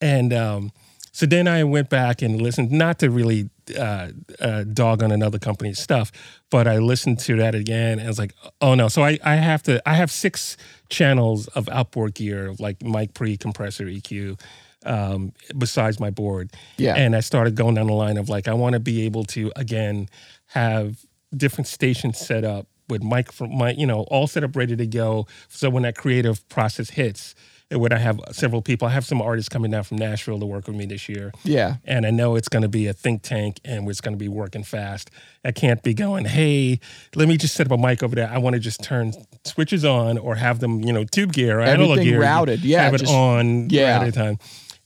And 0.00 0.32
um, 0.32 0.72
so 1.16 1.24
then 1.24 1.48
I 1.48 1.64
went 1.64 1.88
back 1.88 2.20
and 2.20 2.42
listened, 2.42 2.70
not 2.70 2.98
to 2.98 3.08
really 3.08 3.48
uh, 3.74 4.08
uh, 4.38 4.64
dog 4.64 5.02
on 5.02 5.10
another 5.10 5.38
company's 5.38 5.78
stuff, 5.78 6.12
but 6.50 6.68
I 6.68 6.76
listened 6.76 7.20
to 7.20 7.36
that 7.36 7.54
again 7.54 7.92
and 7.92 8.02
I 8.02 8.08
was 8.08 8.18
like, 8.18 8.34
oh 8.60 8.74
no. 8.74 8.88
So 8.88 9.02
I, 9.02 9.18
I 9.24 9.36
have 9.36 9.62
to, 9.62 9.80
I 9.88 9.94
have 9.94 10.10
six 10.10 10.58
channels 10.90 11.46
of 11.48 11.70
outboard 11.70 12.12
gear, 12.16 12.52
like 12.58 12.82
mic 12.82 13.14
pre, 13.14 13.38
compressor, 13.38 13.86
EQ, 13.86 14.38
um, 14.84 15.32
besides 15.56 15.98
my 15.98 16.10
board. 16.10 16.50
Yeah. 16.76 16.96
And 16.96 17.16
I 17.16 17.20
started 17.20 17.54
going 17.54 17.76
down 17.76 17.86
the 17.86 17.94
line 17.94 18.18
of 18.18 18.28
like, 18.28 18.46
I 18.46 18.52
want 18.52 18.74
to 18.74 18.80
be 18.80 19.06
able 19.06 19.24
to, 19.24 19.50
again, 19.56 20.10
have 20.48 20.98
different 21.34 21.66
stations 21.66 22.18
set 22.18 22.44
up 22.44 22.66
with 22.90 23.02
mic 23.02 23.32
from 23.32 23.56
my, 23.56 23.70
you 23.70 23.86
know, 23.86 24.02
all 24.10 24.26
set 24.26 24.44
up 24.44 24.54
ready 24.54 24.76
to 24.76 24.86
go. 24.86 25.26
So 25.48 25.70
when 25.70 25.84
that 25.84 25.96
creative 25.96 26.46
process 26.50 26.90
hits, 26.90 27.34
when 27.72 27.92
I 27.92 27.98
have 27.98 28.20
several 28.30 28.62
people, 28.62 28.86
I 28.86 28.92
have 28.92 29.04
some 29.04 29.20
artists 29.20 29.48
coming 29.48 29.72
down 29.72 29.82
from 29.82 29.96
Nashville 29.98 30.38
to 30.38 30.46
work 30.46 30.68
with 30.68 30.76
me 30.76 30.86
this 30.86 31.08
year. 31.08 31.32
Yeah. 31.42 31.76
And 31.84 32.06
I 32.06 32.10
know 32.10 32.36
it's 32.36 32.48
going 32.48 32.62
to 32.62 32.68
be 32.68 32.86
a 32.86 32.92
think 32.92 33.22
tank 33.22 33.58
and 33.64 33.88
it's 33.88 34.00
going 34.00 34.14
to 34.14 34.18
be 34.18 34.28
working 34.28 34.62
fast. 34.62 35.10
I 35.44 35.50
can't 35.50 35.82
be 35.82 35.92
going, 35.92 36.26
hey, 36.26 36.78
let 37.16 37.26
me 37.26 37.36
just 37.36 37.54
set 37.54 37.66
up 37.66 37.76
a 37.76 37.80
mic 37.82 38.04
over 38.04 38.14
there. 38.14 38.30
I 38.30 38.38
want 38.38 38.54
to 38.54 38.60
just 38.60 38.84
turn 38.84 39.12
switches 39.44 39.84
on 39.84 40.16
or 40.16 40.36
have 40.36 40.60
them, 40.60 40.82
you 40.82 40.92
know, 40.92 41.02
tube 41.04 41.32
gear 41.32 41.58
or 41.58 41.62
analog 41.62 41.98
gear. 42.00 42.20
routed. 42.20 42.60
Yeah, 42.64 42.82
Have 42.84 42.94
it 42.94 42.98
just- 42.98 43.12
on 43.12 43.68
yeah. 43.70 43.98
at 44.00 44.06
a 44.08 44.12
time. 44.12 44.38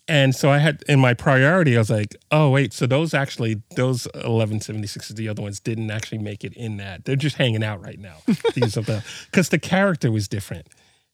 And 0.08 0.34
so 0.34 0.50
I 0.50 0.58
had 0.58 0.82
in 0.88 0.98
my 0.98 1.14
priority, 1.14 1.76
I 1.76 1.78
was 1.78 1.90
like, 1.90 2.16
oh, 2.32 2.50
wait, 2.50 2.72
so 2.72 2.84
those 2.86 3.14
actually, 3.14 3.62
those 3.76 4.08
1176s, 4.16 5.14
the 5.14 5.28
other 5.28 5.42
ones 5.42 5.60
didn't 5.60 5.88
actually 5.90 6.18
make 6.18 6.42
it 6.42 6.52
in 6.54 6.78
that. 6.78 7.04
They're 7.04 7.14
just 7.14 7.36
hanging 7.36 7.62
out 7.62 7.80
right 7.80 7.98
now. 7.98 8.16
Because 8.54 9.50
the 9.50 9.58
character 9.60 10.10
was 10.10 10.26
different. 10.26 10.66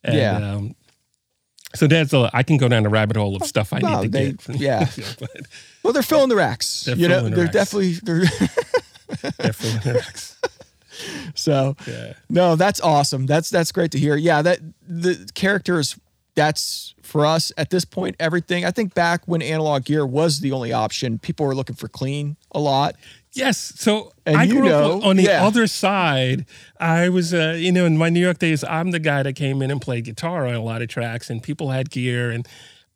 And, 0.03 0.17
Yeah. 0.17 0.37
Um, 0.37 0.75
so 1.77 1.87
that's 1.87 2.13
a, 2.13 2.29
I 2.35 2.43
can 2.43 2.57
go 2.57 2.69
down 2.69 2.83
the 2.83 2.89
rabbit 2.89 3.17
hole 3.17 3.37
of 3.37 3.45
stuff 3.45 3.73
I 3.73 3.79
No, 3.79 4.01
need 4.03 4.13
to 4.13 4.19
they- 4.19 4.33
get. 4.33 4.61
yeah. 4.61 4.89
Well, 5.85 5.93
they're 5.93 6.03
filling 6.03 6.29
the 6.31 6.35
racks. 6.37 6.83
They're 6.83 6.97
you 6.97 7.07
know, 7.07 7.23
the 7.23 7.31
they're 7.31 7.45
racks. 7.45 7.55
definitely 7.55 7.93
they're 8.03 8.25
definitely 9.39 9.93
racks. 9.93 10.37
so 11.35 11.77
Yeah. 11.87 12.15
No, 12.29 12.57
that's 12.57 12.81
awesome. 12.81 13.27
That's 13.27 13.51
that's 13.51 13.71
great 13.71 13.93
to 13.93 13.99
hear. 13.99 14.17
Yeah, 14.17 14.43
that 14.43 14.59
the 14.89 15.31
characters 15.35 15.97
that's 16.37 16.95
for 17.03 17.27
us 17.27 17.51
at 17.57 17.71
this 17.71 17.85
point 17.85 18.15
everything. 18.21 18.65
I 18.65 18.71
think 18.71 18.95
back 18.95 19.23
when 19.27 19.43
analog 19.43 19.85
gear 19.85 20.07
was 20.07 20.41
the 20.41 20.53
only 20.53 20.73
option, 20.73 21.19
people 21.19 21.47
were 21.47 21.55
looking 21.55 21.75
for 21.75 21.89
clean 21.89 22.37
a 22.53 22.61
lot. 22.61 22.95
Yes. 23.33 23.59
So 23.77 24.13
And 24.25 24.37
I 24.37 24.47
grew 24.47 24.65
know, 24.65 24.99
up 24.99 25.05
on 25.05 25.17
the 25.17 25.25
yeah. 25.25 25.45
other 25.45 25.67
side. 25.67 26.47
I 26.81 27.09
was, 27.09 27.35
uh, 27.35 27.57
you 27.59 27.73
know, 27.73 27.85
in 27.85 27.99
my 27.99 28.09
New 28.09 28.21
York 28.21 28.39
days, 28.39 28.65
I'm 28.65 28.93
the 28.93 28.99
guy 28.99 29.23
that 29.23 29.35
came 29.35 29.61
in 29.63 29.71
and 29.71 29.81
played 29.81 30.05
guitar 30.05 30.47
on 30.47 30.55
a 30.55 30.63
lot 30.63 30.81
of 30.81 30.89
tracks, 30.89 31.29
and 31.29 31.43
people 31.43 31.71
had 31.71 31.91
gear. 31.91 32.31
And 32.31 32.47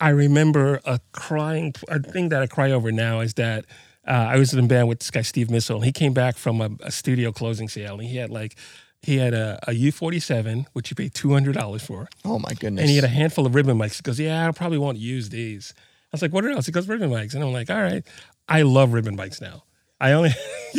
I 0.00 0.10
remember 0.10 0.80
a 0.84 1.00
crying, 1.12 1.74
a 1.88 2.00
thing 2.00 2.30
that 2.30 2.40
I 2.42 2.46
cry 2.46 2.70
over 2.70 2.90
now 2.90 3.20
is 3.20 3.34
that 3.34 3.66
uh, 4.08 4.12
I 4.12 4.36
was 4.36 4.54
in 4.54 4.64
a 4.64 4.66
band 4.66 4.88
with 4.88 5.00
this 5.00 5.10
guy, 5.10 5.22
Steve 5.22 5.50
Missile, 5.50 5.76
and 5.76 5.84
he 5.84 5.92
came 5.92 6.14
back 6.14 6.36
from 6.36 6.60
a, 6.60 6.70
a 6.82 6.90
studio 6.90 7.32
closing 7.32 7.68
sale, 7.68 7.94
and 7.94 8.04
he 8.04 8.16
had 8.16 8.30
like, 8.30 8.56
he 9.02 9.16
had 9.16 9.32
a, 9.32 9.58
a 9.66 9.72
U47, 9.72 10.66
which 10.72 10.88
he 10.90 10.94
paid 10.94 11.14
$200 11.14 11.80
for. 11.80 12.08
Oh 12.24 12.38
my 12.38 12.52
goodness. 12.54 12.82
And 12.82 12.90
he 12.90 12.96
had 12.96 13.04
a 13.04 13.08
handful 13.08 13.46
of 13.46 13.54
ribbon 13.54 13.78
mics. 13.78 13.96
He 13.96 14.02
goes, 14.02 14.20
Yeah, 14.20 14.46
I 14.46 14.52
probably 14.52 14.78
won't 14.78 14.98
use 14.98 15.30
these. 15.30 15.72
I 15.76 15.82
was 16.12 16.22
like, 16.22 16.32
What 16.32 16.44
else? 16.44 16.66
He 16.66 16.72
goes, 16.72 16.86
Ribbon 16.86 17.10
mics. 17.10 17.34
And 17.34 17.42
I'm 17.42 17.52
like, 17.52 17.70
All 17.70 17.80
right. 17.80 18.06
I 18.48 18.62
love 18.62 18.92
ribbon 18.92 19.16
mics 19.16 19.40
now. 19.40 19.64
I 20.00 20.12
only, 20.12 20.30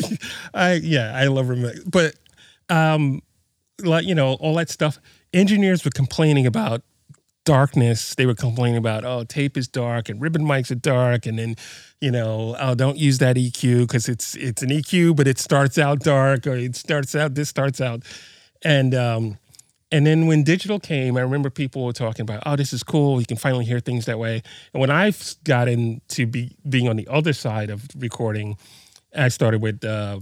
I, 0.54 0.74
yeah, 0.74 1.14
I 1.16 1.28
love 1.28 1.50
ribbon 1.50 1.66
mics. 1.66 1.90
But, 1.90 2.16
um, 2.70 3.22
like, 3.84 4.06
you 4.06 4.16
know, 4.16 4.34
all 4.34 4.56
that 4.56 4.70
stuff. 4.70 5.00
Engineers 5.34 5.84
were 5.86 5.92
complaining 5.92 6.46
about 6.46 6.82
darkness. 7.46 8.16
They 8.16 8.26
were 8.26 8.36
complaining 8.36 8.78
about, 8.78 9.04
oh, 9.04 9.24
tape 9.24 9.58
is 9.58 9.68
dark 9.68 10.10
and 10.10 10.22
ribbon 10.22 10.44
mics 10.44 10.72
are 10.72 10.76
dark, 10.76 11.26
and 11.26 11.40
then, 11.40 11.56
you 12.00 12.12
know, 12.12 12.56
oh, 12.60 12.76
don't 12.76 12.98
use 12.98 13.18
that 13.20 13.36
EQ 13.36 13.82
because 13.82 14.08
it's 14.08 14.36
it's 14.36 14.62
an 14.62 14.70
EQ, 14.70 15.16
but 15.16 15.28
it 15.28 15.40
starts 15.40 15.78
out 15.78 16.00
dark, 16.00 16.48
or 16.48 16.56
it 16.56 16.76
starts 16.76 17.16
out 17.16 17.36
this 17.36 17.50
starts 17.50 17.82
out, 17.82 18.04
and 18.64 18.94
um, 18.94 19.38
and 19.92 20.06
then 20.06 20.26
when 20.26 20.44
digital 20.44 20.80
came, 20.80 21.18
I 21.18 21.22
remember 21.22 21.50
people 21.50 21.84
were 21.84 21.94
talking 21.94 22.24
about, 22.24 22.44
oh, 22.46 22.56
this 22.56 22.72
is 22.72 22.82
cool. 22.82 23.20
You 23.20 23.26
can 23.26 23.38
finally 23.38 23.66
hear 23.66 23.82
things 23.82 24.06
that 24.06 24.18
way. 24.18 24.42
And 24.74 24.80
when 24.80 24.90
I 24.90 25.12
got 25.44 25.68
into 25.68 26.26
be, 26.26 26.56
being 26.68 26.88
on 26.88 26.96
the 26.96 27.08
other 27.10 27.34
side 27.34 27.70
of 27.70 27.86
recording, 27.98 28.58
I 29.16 29.28
started 29.30 29.62
with. 29.62 29.84
Uh, 29.84 30.22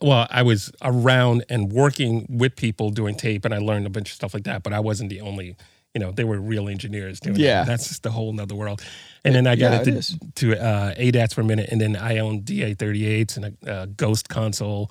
well, 0.00 0.26
I 0.30 0.42
was 0.42 0.70
around 0.82 1.44
and 1.48 1.72
working 1.72 2.26
with 2.28 2.56
people 2.56 2.90
doing 2.90 3.14
tape, 3.14 3.44
and 3.44 3.54
I 3.54 3.58
learned 3.58 3.86
a 3.86 3.90
bunch 3.90 4.10
of 4.10 4.14
stuff 4.14 4.34
like 4.34 4.44
that. 4.44 4.62
But 4.62 4.72
I 4.72 4.80
wasn't 4.80 5.08
the 5.08 5.20
only 5.20 5.56
you 5.94 6.00
know, 6.00 6.10
they 6.10 6.24
were 6.24 6.40
real 6.40 6.68
engineers 6.68 7.20
doing 7.20 7.36
Yeah. 7.38 7.60
that. 7.60 7.66
That's 7.66 7.88
just 7.88 8.04
a 8.06 8.10
whole 8.10 8.32
nother 8.32 8.54
world. 8.56 8.82
And 9.24 9.34
then 9.34 9.46
I 9.46 9.54
got 9.56 9.72
Yeah, 9.72 9.80
it 9.80 9.86
into 9.88 9.98
is. 10.00 10.18
to 10.34 10.60
uh, 10.60 10.94
ADATs 10.96 11.34
for 11.34 11.40
a 11.40 11.44
minute, 11.44 11.68
and 11.70 11.80
then 11.80 11.96
I 11.96 12.18
owned 12.18 12.44
DA38s 12.44 13.36
and 13.36 13.56
a, 13.66 13.82
a 13.82 13.86
Ghost 13.86 14.28
console. 14.28 14.90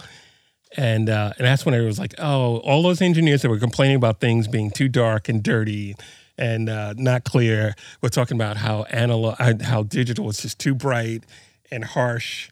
And 0.75 1.09
uh, 1.09 1.33
and 1.37 1.45
that's 1.45 1.65
when 1.65 1.75
I 1.75 1.81
was 1.81 1.99
like, 1.99 2.15
oh, 2.17 2.57
all 2.59 2.81
those 2.81 3.01
engineers 3.01 3.41
that 3.43 3.49
were 3.49 3.59
complaining 3.59 3.95
about 3.97 4.19
things 4.19 4.47
being 4.47 4.71
too 4.71 4.87
dark 4.87 5.29
and 5.29 5.43
dirty 5.43 5.95
and 6.35 6.67
uh, 6.67 6.93
not 6.97 7.25
clear, 7.25 7.75
were 8.01 8.09
talking 8.09 8.35
about 8.37 8.57
how 8.57 8.83
analog, 8.83 9.35
uh, 9.39 9.53
how 9.63 9.83
digital 9.83 10.25
was 10.25 10.39
just 10.39 10.57
too 10.57 10.73
bright 10.73 11.23
and 11.69 11.83
harsh. 11.83 12.49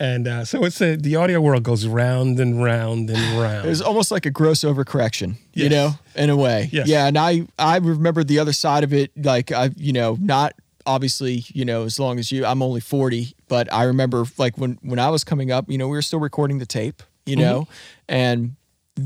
And 0.00 0.26
uh, 0.26 0.44
so 0.46 0.64
it's 0.64 0.80
a, 0.80 0.96
the 0.96 1.16
audio 1.16 1.42
world 1.42 1.62
goes 1.62 1.86
round 1.86 2.40
and 2.40 2.62
round 2.64 3.10
and 3.10 3.38
round. 3.40 3.66
It 3.66 3.68
was 3.68 3.82
almost 3.82 4.10
like 4.10 4.24
a 4.24 4.30
gross 4.30 4.60
overcorrection, 4.64 5.36
you 5.52 5.68
know, 5.68 5.90
in 6.16 6.30
a 6.30 6.36
way. 6.36 6.70
Yes. 6.72 6.88
Yeah, 6.88 7.06
and 7.06 7.18
I 7.18 7.46
I 7.58 7.76
remember 7.76 8.24
the 8.24 8.38
other 8.38 8.54
side 8.54 8.82
of 8.82 8.94
it. 8.94 9.10
Like 9.14 9.52
I, 9.52 9.70
you 9.76 9.92
know, 9.92 10.16
not 10.18 10.54
obviously, 10.86 11.44
you 11.48 11.66
know, 11.66 11.84
as 11.84 12.00
long 12.00 12.18
as 12.18 12.32
you. 12.32 12.46
I'm 12.46 12.62
only 12.62 12.80
40, 12.80 13.34
but 13.48 13.70
I 13.70 13.84
remember 13.84 14.24
like 14.38 14.56
when 14.56 14.78
when 14.80 14.98
I 14.98 15.10
was 15.10 15.22
coming 15.22 15.52
up, 15.52 15.70
you 15.70 15.76
know, 15.76 15.86
we 15.86 15.96
were 15.98 16.02
still 16.02 16.18
recording 16.20 16.58
the 16.58 16.66
tape, 16.66 17.02
you 17.26 17.36
Mm-hmm. 17.36 17.42
know, 17.44 17.68
and 18.08 18.56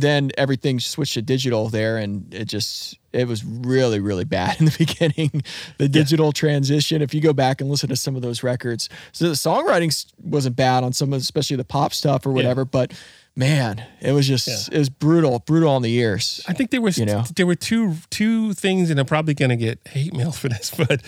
then 0.01 0.31
everything 0.39 0.81
switched 0.81 1.15
to 1.15 1.23
digital 1.23 1.69
there, 1.69 1.97
and 1.99 2.33
it 2.35 2.47
just 2.47 2.99
it 3.13 3.29
was 3.29 3.45
really 3.45 4.01
really 4.01 4.25
bad 4.25 4.57
in 4.59 4.67
the 4.67 4.77
beginning. 4.77 5.43
The 5.79 5.89
digital 5.89 6.33
transition. 6.33 7.03
If 7.03 7.15
you 7.15 7.21
go 7.21 7.33
back 7.33 7.61
and 7.61 7.71
listen 7.71 7.89
to 7.89 7.97
some 7.97 8.17
of 8.17 8.23
those 8.23 8.43
records, 8.43 8.89
so 9.13 9.27
the 9.29 9.35
songwriting 9.35 9.93
wasn't 10.23 10.57
bad 10.57 10.85
on 10.85 10.93
some 10.93 11.13
of, 11.13 11.21
especially 11.21 11.57
the 11.57 11.65
pop 11.65 11.93
stuff 11.95 12.27
or 12.27 12.31
whatever, 12.33 12.65
but. 12.65 12.93
Man, 13.37 13.85
it 14.01 14.13
was 14.13 14.29
just 14.29 14.47
Yeah. 14.47 14.77
it 14.77 14.79
was 14.79 14.89
brutal, 14.89 15.41
brutal 15.41 15.71
on 15.71 15.83
the 15.83 15.93
ears. 15.93 16.41
I 16.47 16.53
think 16.53 16.71
there 16.71 16.81
was 16.81 16.97
You 16.97 17.05
know? 17.05 17.25
there 17.35 17.47
were 17.49 17.57
two 17.57 17.97
two 18.09 18.53
things, 18.53 18.91
and 18.91 19.01
I'm 19.01 19.07
probably 19.07 19.35
going 19.35 19.49
to 19.49 19.57
get 19.57 19.81
hate 19.89 20.15
mail 20.15 20.31
for 20.31 20.49
this, 20.49 20.71
but 20.79 21.03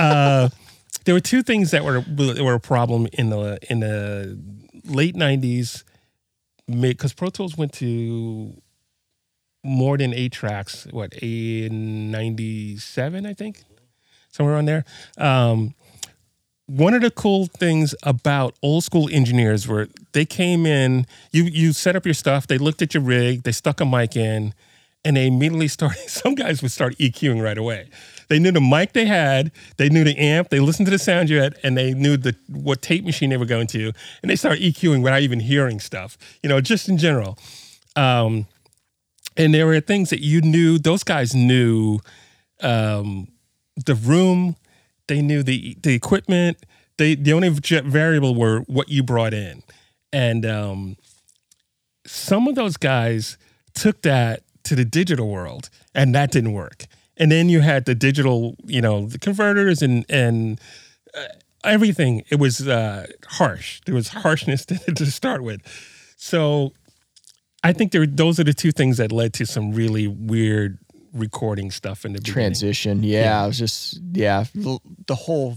uh, 0.00 0.48
there 1.04 1.14
were 1.14 1.20
two 1.20 1.42
things 1.42 1.72
that 1.72 1.84
were 1.84 2.02
were 2.42 2.54
a 2.54 2.60
problem 2.60 3.08
in 3.12 3.28
the 3.28 3.58
in 3.68 3.80
the 3.80 4.38
late 4.86 5.16
'90s, 5.16 5.84
because 6.68 7.12
Pro 7.12 7.30
Tools 7.30 7.56
went 7.56 7.72
to 7.74 8.54
more 9.64 9.98
than 9.98 10.14
eight 10.14 10.32
tracks. 10.32 10.86
What 10.90 11.14
a 11.22 11.68
ninety 11.68 12.76
seven, 12.78 13.26
I 13.26 13.34
think, 13.34 13.64
somewhere 14.30 14.56
on 14.56 14.64
there. 14.64 14.84
Um, 15.18 15.74
one 16.66 16.94
of 16.94 17.02
the 17.02 17.10
cool 17.12 17.46
things 17.46 17.94
about 18.02 18.56
old 18.62 18.82
school 18.84 19.08
engineers 19.12 19.68
were 19.68 19.88
they 20.12 20.24
came 20.24 20.66
in, 20.66 21.06
you 21.32 21.44
you 21.44 21.72
set 21.72 21.94
up 21.94 22.04
your 22.04 22.14
stuff, 22.14 22.46
they 22.46 22.58
looked 22.58 22.82
at 22.82 22.94
your 22.94 23.02
rig, 23.02 23.44
they 23.44 23.52
stuck 23.52 23.80
a 23.80 23.86
mic 23.86 24.16
in, 24.16 24.52
and 25.06 25.16
they 25.16 25.28
immediately 25.28 25.68
started 25.68 25.98
some 26.10 26.34
guys 26.34 26.60
would 26.60 26.72
start 26.72 26.98
EQing 26.98 27.40
right 27.40 27.56
away. 27.56 27.88
They 28.28 28.40
knew 28.40 28.50
the 28.50 28.60
mic 28.60 28.92
they 28.92 29.06
had, 29.06 29.52
they 29.76 29.88
knew 29.88 30.02
the 30.02 30.18
amp, 30.18 30.48
they 30.48 30.58
listened 30.58 30.86
to 30.86 30.90
the 30.90 30.98
sound 30.98 31.30
you 31.30 31.40
had, 31.40 31.56
and 31.62 31.76
they 31.76 31.94
knew 31.94 32.16
the 32.16 32.34
what 32.48 32.82
tape 32.82 33.04
machine 33.04 33.30
they 33.30 33.36
were 33.36 33.46
going 33.46 33.68
to, 33.68 33.92
and 34.20 34.28
they 34.28 34.34
started 34.34 34.60
EQing 34.60 35.02
without 35.02 35.22
even 35.22 35.38
hearing 35.38 35.78
stuff. 35.78 36.18
You 36.42 36.48
know, 36.48 36.60
just 36.60 36.88
in 36.88 36.98
general. 36.98 37.38
Um, 37.94 38.48
and 39.36 39.54
there 39.54 39.66
were 39.66 39.80
things 39.80 40.10
that 40.10 40.22
you 40.22 40.40
knew, 40.40 40.78
those 40.78 41.04
guys 41.04 41.34
knew 41.36 42.00
um, 42.62 43.28
the 43.84 43.94
room, 43.94 44.56
they 45.06 45.22
knew 45.22 45.44
the 45.44 45.76
the 45.82 45.94
equipment. 45.94 46.58
They 46.98 47.14
the 47.14 47.32
only 47.32 47.50
variable 47.50 48.34
were 48.34 48.60
what 48.62 48.88
you 48.88 49.04
brought 49.04 49.34
in, 49.34 49.62
and 50.12 50.44
um, 50.44 50.96
some 52.06 52.48
of 52.48 52.56
those 52.56 52.76
guys 52.76 53.38
took 53.74 54.02
that 54.02 54.42
to 54.66 54.74
the 54.74 54.84
digital 54.84 55.28
world, 55.28 55.70
and 55.94 56.14
that 56.14 56.30
didn't 56.30 56.52
work. 56.52 56.86
And 57.16 57.32
then 57.32 57.48
you 57.48 57.60
had 57.60 57.86
the 57.86 57.94
digital, 57.94 58.56
you 58.64 58.80
know, 58.80 59.06
the 59.06 59.18
converters 59.18 59.82
and 59.82 60.04
and 60.08 60.60
uh, 61.16 61.24
everything. 61.64 62.24
It 62.30 62.38
was 62.38 62.66
uh, 62.66 63.06
harsh. 63.26 63.80
There 63.86 63.94
was 63.94 64.08
harshness 64.08 64.64
to, 64.66 64.76
to 64.76 65.06
start 65.06 65.42
with. 65.42 65.60
So 66.16 66.72
I 67.62 67.72
think 67.72 67.92
there 67.92 68.06
those 68.06 68.38
are 68.38 68.44
the 68.44 68.54
two 68.54 68.72
things 68.72 68.98
that 68.98 69.12
led 69.12 69.32
to 69.34 69.46
some 69.46 69.72
really 69.72 70.06
weird 70.06 70.78
recording 71.12 71.70
stuff 71.70 72.04
in 72.04 72.12
the 72.12 72.20
beginning. 72.20 72.34
transition. 72.34 73.02
Yeah, 73.02 73.42
it 73.42 73.46
was 73.48 73.58
just 73.58 74.00
yeah, 74.12 74.44
the, 74.54 74.78
the 75.06 75.14
whole 75.14 75.56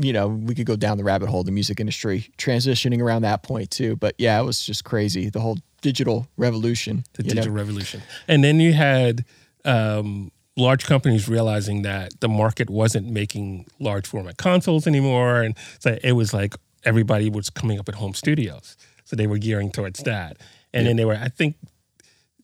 you 0.00 0.12
know, 0.12 0.28
we 0.28 0.54
could 0.54 0.66
go 0.66 0.76
down 0.76 0.96
the 0.96 1.04
rabbit 1.04 1.28
hole, 1.28 1.42
the 1.42 1.52
music 1.52 1.80
industry 1.80 2.30
transitioning 2.38 3.00
around 3.02 3.22
that 3.22 3.42
point 3.42 3.70
too. 3.70 3.96
But 3.96 4.14
yeah, 4.18 4.40
it 4.40 4.44
was 4.44 4.64
just 4.64 4.84
crazy. 4.84 5.28
The 5.28 5.40
whole 5.40 5.58
digital 5.80 6.28
revolution. 6.36 7.04
the 7.14 7.24
you 7.24 7.30
know? 7.30 7.34
digital 7.34 7.54
revolution. 7.54 8.02
And 8.28 8.44
then 8.44 8.60
you 8.60 8.72
had 8.72 9.24
um, 9.64 10.30
large 10.56 10.86
companies 10.86 11.28
realizing 11.28 11.82
that 11.82 12.20
the 12.20 12.28
market 12.28 12.70
wasn't 12.70 13.08
making 13.08 13.66
large 13.78 14.06
format 14.06 14.36
consoles 14.36 14.86
anymore, 14.86 15.42
and 15.42 15.56
so 15.78 15.98
it 16.02 16.12
was 16.12 16.32
like 16.32 16.54
everybody 16.84 17.28
was 17.28 17.50
coming 17.50 17.78
up 17.78 17.86
with 17.86 17.96
home 17.96 18.14
studios, 18.14 18.76
so 19.04 19.16
they 19.16 19.26
were 19.26 19.38
gearing 19.38 19.70
towards 19.70 20.02
that. 20.04 20.36
And 20.74 20.86
then 20.86 20.96
they 20.96 21.04
were, 21.06 21.14
I 21.14 21.28
think, 21.28 21.56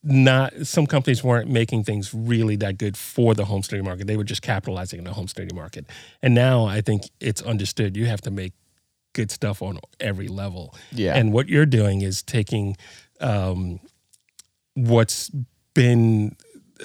not 0.05 0.53
some 0.67 0.87
companies 0.87 1.25
weren't 1.25 1.49
making 1.49 1.85
things 1.85 2.13
really 2.13 2.57
that 2.57 2.77
good 2.77 2.97
for 2.97 3.35
the 3.35 3.47
home 3.47 3.63
studio 3.63 3.83
market. 3.83 4.07
They 4.07 4.17
were 4.17 4.25
just 4.25 4.43
capitalizing 4.43 5.01
on 5.01 5.05
the 5.05 5.13
home 5.13 5.29
studio 5.29 5.55
market. 5.55 5.87
And 6.23 6.35
now 6.35 6.67
I 6.67 6.83
think 6.83 7.05
it's 7.21 7.41
understood 7.41 7.97
you 7.97 8.07
have 8.07 8.21
to 8.23 8.31
make 8.31 8.53
good 9.15 9.31
stuff 9.31 9.63
on 9.63 9.79
every 9.99 10.29
level. 10.29 10.75
Yeah. 10.93 11.17
And 11.17 11.33
what 11.33 11.49
you're 11.49 11.67
doing 11.67 12.03
is 12.03 12.23
taking 12.23 12.77
um, 13.21 13.81
what's 14.75 15.31
been 15.73 16.37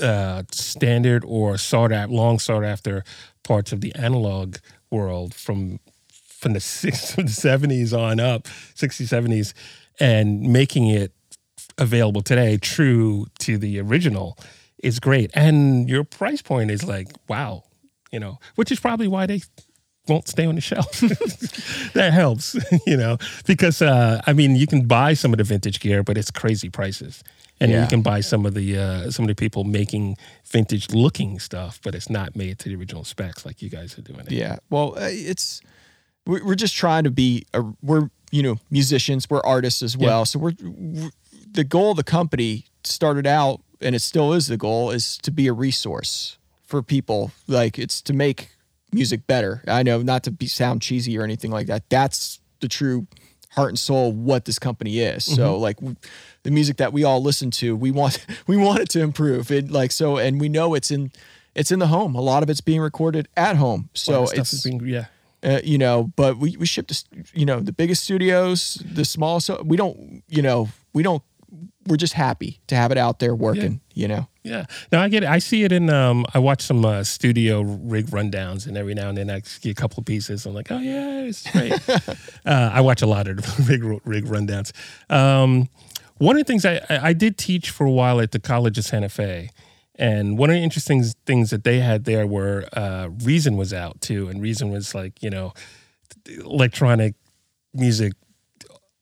uh, 0.02 0.44
standard 0.52 1.26
or 1.26 1.58
sought 1.58 1.92
after, 1.92 2.14
long 2.14 2.40
sought 2.40 2.64
after 2.64 3.04
parts 3.44 3.74
of 3.74 3.82
the 3.82 3.94
analog 3.96 4.58
world 4.90 5.34
from 5.34 5.80
from 6.08 6.54
the 6.54 6.60
six, 6.62 7.14
from 7.14 7.26
the 7.26 7.32
seventies 7.32 7.94
on 7.94 8.22
up, 8.22 8.44
60s, 8.76 9.08
70s, 9.08 9.54
and 10.00 10.42
making 10.42 10.88
it 10.88 11.12
available 11.80 12.22
today, 12.22 12.58
true 12.58 13.28
to 13.40 13.58
the 13.58 13.80
original, 13.80 14.38
is 14.84 15.00
great. 15.00 15.32
And 15.34 15.90
your 15.90 16.04
price 16.04 16.42
point 16.42 16.72
is 16.72 16.84
like, 16.84 17.08
wow, 17.28 17.64
you 18.12 18.20
know, 18.20 18.40
which 18.56 18.72
is 18.72 18.80
probably 18.80 19.08
why 19.08 19.26
they 19.26 19.42
won't 20.08 20.28
stay 20.28 20.46
on 20.46 20.56
the 20.56 20.62
shelf. 20.62 21.00
that 21.94 22.12
helps, 22.14 22.56
you 22.88 22.98
know, 22.98 23.18
because 23.46 23.82
uh, 23.82 24.22
I 24.26 24.34
mean, 24.34 24.56
you 24.56 24.68
can 24.68 24.88
buy 24.88 25.14
some 25.14 25.34
of 25.34 25.38
the 25.38 25.44
vintage 25.44 25.80
gear, 25.80 26.04
but 26.04 26.18
it's 26.18 26.32
crazy 26.32 26.70
prices. 26.70 27.24
And 27.62 27.72
Yeah. 27.72 27.84
you 27.84 27.90
can 27.90 28.02
buy 28.02 28.22
some 28.22 28.46
of 28.46 28.54
the 28.54 28.78
uh, 28.78 29.12
some 29.12 29.26
of 29.26 29.28
the 29.28 29.36
people 29.36 29.66
making 29.66 30.16
vintage 30.46 30.92
looking 30.94 31.40
stuff, 31.40 31.80
but 31.84 31.94
it's 31.94 32.10
not 32.10 32.36
made 32.36 32.58
to 32.60 32.70
the 32.70 32.76
original 32.76 33.04
specs 33.04 33.46
like 33.46 33.62
you 33.62 33.70
guys 33.70 33.98
are 33.98 34.02
doing 34.02 34.22
it. 34.22 34.32
Yeah. 34.32 34.60
Well, 34.70 34.94
uh, 34.98 35.10
it's 35.12 35.60
we're 36.26 36.44
we're 36.46 36.56
just 36.56 36.76
trying 36.78 37.04
to 37.04 37.12
be 37.12 37.46
a, 37.54 37.62
we're 37.84 38.10
you 38.32 38.44
know 38.44 38.60
musicians, 38.72 39.30
we're 39.30 39.42
artists 39.44 39.84
as 39.84 39.98
well. 39.98 40.20
Yeah. 40.20 40.24
So 40.24 40.40
we're, 40.40 40.54
we 40.64 41.10
the 41.52 41.64
goal 41.64 41.92
of 41.92 41.98
the 41.98 42.04
company 42.04 42.66
started 42.84 43.26
out, 43.28 43.62
and 43.82 43.96
it 43.96 44.00
still 44.02 44.34
is 44.34 44.48
the 44.48 44.58
goal, 44.58 44.92
is 44.92 45.18
to 45.20 45.32
be 45.32 45.48
a 45.48 45.54
resource 45.54 46.38
for 46.64 46.82
people. 46.82 47.32
Like 47.48 47.80
it's 47.80 48.02
to 48.04 48.14
make 48.14 48.50
music 48.92 49.28
better. 49.28 49.64
I 49.68 49.84
know 49.84 50.02
not 50.02 50.24
to 50.24 50.32
be 50.32 50.48
sound 50.48 50.82
cheesy 50.82 51.18
or 51.18 51.24
anything 51.24 51.52
like 51.52 51.68
that. 51.68 51.90
That's 51.90 52.40
the 52.60 52.68
true 52.68 53.08
heart 53.52 53.70
and 53.70 53.80
soul 53.80 54.10
of 54.10 54.16
what 54.16 54.46
this 54.46 54.60
company 54.60 55.00
is. 55.00 55.26
So 55.26 55.54
Mm-hmm. 55.54 55.62
like 55.62 55.78
the 56.44 56.52
music 56.52 56.78
that 56.78 56.94
we 56.94 57.04
all 57.04 57.22
listen 57.22 57.50
to, 57.52 57.76
we 57.76 57.92
want 57.92 58.26
we 58.48 58.58
want 58.58 58.82
it 58.82 58.90
to 58.90 59.02
improve. 59.02 59.52
It 59.52 59.72
like 59.72 59.92
so, 59.92 60.18
and 60.18 60.40
we 60.40 60.50
know 60.50 60.74
it's 60.76 60.92
in 60.92 61.12
it's 61.56 61.72
in 61.72 61.80
the 61.80 61.88
home. 61.88 62.16
A 62.16 62.22
lot 62.22 62.44
of 62.44 62.50
it's 62.50 62.62
being 62.62 62.80
recorded 62.82 63.28
at 63.36 63.56
home. 63.58 63.90
So 63.94 64.26
So 64.26 64.40
it's 64.40 64.64
being 64.64 64.86
yeah. 64.86 65.06
uh, 65.44 65.62
you 65.64 65.78
know, 65.78 66.12
but 66.16 66.38
we 66.38 66.56
we 66.58 66.66
ship 66.66 66.88
to 66.88 67.04
you 67.34 67.46
know 67.46 67.60
the 67.60 67.72
biggest 67.74 68.04
studios, 68.04 68.82
the 68.86 69.04
small. 69.06 69.40
So 69.40 69.62
we 69.66 69.78
don't 69.78 70.24
you 70.28 70.42
know 70.42 70.70
we 70.94 71.02
don't. 71.04 71.24
We're 71.90 71.98
just 71.98 72.14
happy 72.14 72.60
to 72.68 72.76
have 72.76 72.92
it 72.92 72.98
out 72.98 73.20
there 73.20 73.36
working. 73.36 73.82
You 73.94 74.08
know. 74.08 74.28
Yeah. 74.44 74.66
No, 74.92 75.00
I 75.00 75.10
get 75.10 75.24
it. 75.24 75.30
I 75.30 75.40
see 75.40 75.64
it 75.64 75.72
in 75.72 75.90
um 75.90 76.26
I 76.34 76.40
watch 76.40 76.62
some 76.62 76.86
uh, 76.86 77.04
studio 77.04 77.62
rig 77.62 78.08
rundowns 78.08 78.68
and 78.68 78.78
every 78.78 78.94
now 78.94 79.10
and 79.10 79.18
then 79.18 79.30
I 79.30 79.42
see 79.42 79.70
a 79.70 79.74
couple 79.74 80.00
of 80.00 80.06
pieces. 80.06 80.46
I'm 80.46 80.54
like, 80.54 80.72
oh 80.72 80.80
yeah, 80.80 81.22
it's 81.22 81.50
great. 81.52 81.74
uh, 82.46 82.72
I 82.74 82.82
watch 82.82 83.02
a 83.02 83.08
lot 83.08 83.28
of 83.28 83.38
rig 83.70 83.84
rig 84.06 84.26
rundowns. 84.26 84.72
Um, 85.10 85.68
one 86.18 86.36
of 86.36 86.46
the 86.46 86.46
things 86.46 86.66
I, 86.66 86.82
I 86.90 87.10
I 87.10 87.14
did 87.14 87.38
teach 87.38 87.70
for 87.70 87.86
a 87.86 87.92
while 87.92 88.20
at 88.22 88.32
the 88.32 88.40
College 88.40 88.78
of 88.78 88.86
Santa 88.86 89.10
Fe, 89.10 89.50
And 89.96 90.38
one 90.38 90.50
of 90.50 90.56
the 90.56 90.62
interesting 90.62 91.04
things 91.26 91.50
that 91.50 91.64
they 91.64 91.80
had 91.80 92.06
there 92.06 92.26
were 92.28 92.68
uh, 92.74 93.10
Reason 93.24 93.58
was 93.58 93.74
out 93.74 94.02
too, 94.02 94.30
and 94.30 94.42
Reason 94.42 94.72
was 94.72 94.96
like 94.96 95.22
you 95.22 95.30
know 95.30 95.54
electronic 96.44 97.16
music 97.74 98.14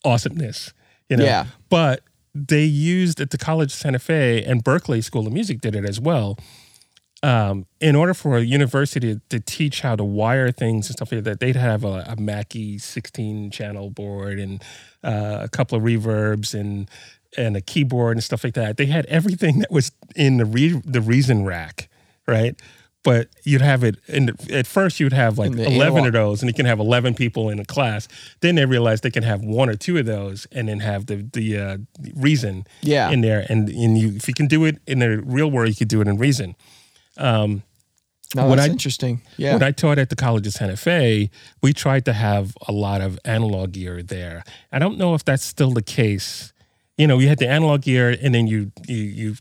awesomeness, 0.04 0.74
you 1.10 1.18
know. 1.18 1.26
Yeah. 1.26 1.46
But 1.70 2.02
they 2.48 2.64
used 2.64 3.20
at 3.20 3.32
the 3.32 3.38
College 3.38 3.74
of 3.74 3.80
Santa 3.80 4.00
Fe 4.00 4.44
and 4.44 4.64
Berklee 4.64 5.04
School 5.04 5.26
of 5.28 5.34
Music 5.34 5.62
did 5.62 5.76
it 5.76 5.86
as 5.86 6.00
well. 6.00 6.38
Um, 7.24 7.66
in 7.82 7.96
order 7.96 8.14
for 8.14 8.38
a 8.38 8.42
university 8.42 9.20
to, 9.30 9.40
teach 9.40 9.82
how 9.82 9.96
to 9.96 10.04
wire 10.04 10.52
things 10.52 10.88
and 10.88 10.96
stuff 10.96 11.12
like 11.12 11.24
that, 11.24 11.40
they'd 11.40 11.56
have 11.56 11.84
a, 11.84 12.06
a 12.08 12.16
Mackie 12.16 12.78
16 12.78 13.50
channel 13.50 13.90
board 13.90 14.40
and 14.40 14.64
uh, 15.04 15.40
a 15.42 15.50
couple 15.50 15.78
of 15.78 15.84
reverbs 15.84 16.54
and 16.54 16.90
and 17.36 17.58
a 17.58 17.62
keyboard 17.62 18.16
and 18.16 18.24
stuff 18.24 18.44
like 18.44 18.54
that. 18.54 18.78
They 18.78 18.86
had 18.86 19.06
everything 19.08 19.60
that 19.60 19.72
was 19.72 19.92
in 20.16 20.38
the 20.38 20.46
re- 20.46 20.82
the 20.86 21.02
Reason 21.02 21.44
rack, 21.44 21.90
right? 22.28 22.56
But 23.08 23.30
you'd 23.44 23.62
have 23.62 23.84
it 23.84 23.96
in 24.08 24.26
the, 24.28 24.36
at 24.60 24.68
first 24.68 25.00
you'd 25.00 25.14
have 25.14 25.38
like 25.38 25.52
11 25.52 25.72
analog- 25.82 26.08
of 26.08 26.14
those 26.14 26.42
and 26.42 26.50
you 26.50 26.54
can 26.54 26.66
have 26.66 26.80
11 26.80 27.14
people 27.16 27.50
in 27.50 27.58
a 27.60 27.66
class. 27.66 28.08
Then 28.42 28.56
they 28.56 28.66
realize 28.66 29.00
they 29.02 29.12
can 29.12 29.24
have 29.24 29.42
one 29.42 29.70
or 29.70 29.76
two 29.76 29.98
of 29.98 30.06
those 30.06 30.46
and 30.52 30.68
then 30.68 30.80
have 30.82 31.06
the 31.06 31.18
the 31.34 31.58
uh, 31.58 31.78
Reason 32.16 32.66
Yeah. 32.82 33.10
in 33.14 33.22
there 33.22 33.46
and 33.50 33.70
and 33.70 33.98
you 33.98 34.10
if 34.16 34.28
you 34.28 34.34
can 34.34 34.48
do 34.48 34.66
it 34.66 34.76
in 34.86 35.00
the 35.00 35.22
real 35.26 35.50
world 35.50 35.70
you 35.70 35.76
could 35.76 35.88
do 35.88 36.02
it 36.02 36.08
in 36.08 36.18
Reason. 36.18 36.56
No, 38.36 38.50
that's 38.56 38.68
I- 38.68 38.72
interesting. 38.72 39.22
Yeah. 39.38 39.54
When 39.54 39.64
I 39.64 39.72
taught 39.72 39.98
at 40.00 40.10
the 40.10 40.16
College 40.16 40.46
of 40.48 40.54
Santa 40.54 40.76
Fe, 40.76 41.30
we 41.62 41.72
tried 41.74 42.04
to 42.06 42.14
have 42.14 42.58
a 42.68 42.72
lot 42.74 43.00
of 43.02 43.18
analog 43.24 43.72
gear 43.72 44.04
there. 44.04 44.44
I 44.72 44.80
don't 44.80 44.98
know 44.98 45.16
if 45.16 45.24
that's 45.24 45.46
still 45.46 45.72
the 45.72 45.82
case. 45.82 46.52
You 46.98 47.08
know, 47.08 47.20
you 47.20 47.30
had 47.30 47.38
the 47.40 47.48
analog 47.48 47.84
gear, 47.84 48.18
and 48.22 48.36
then 48.36 48.48
you 48.48 48.72
you 48.88 48.98
you 48.98 49.36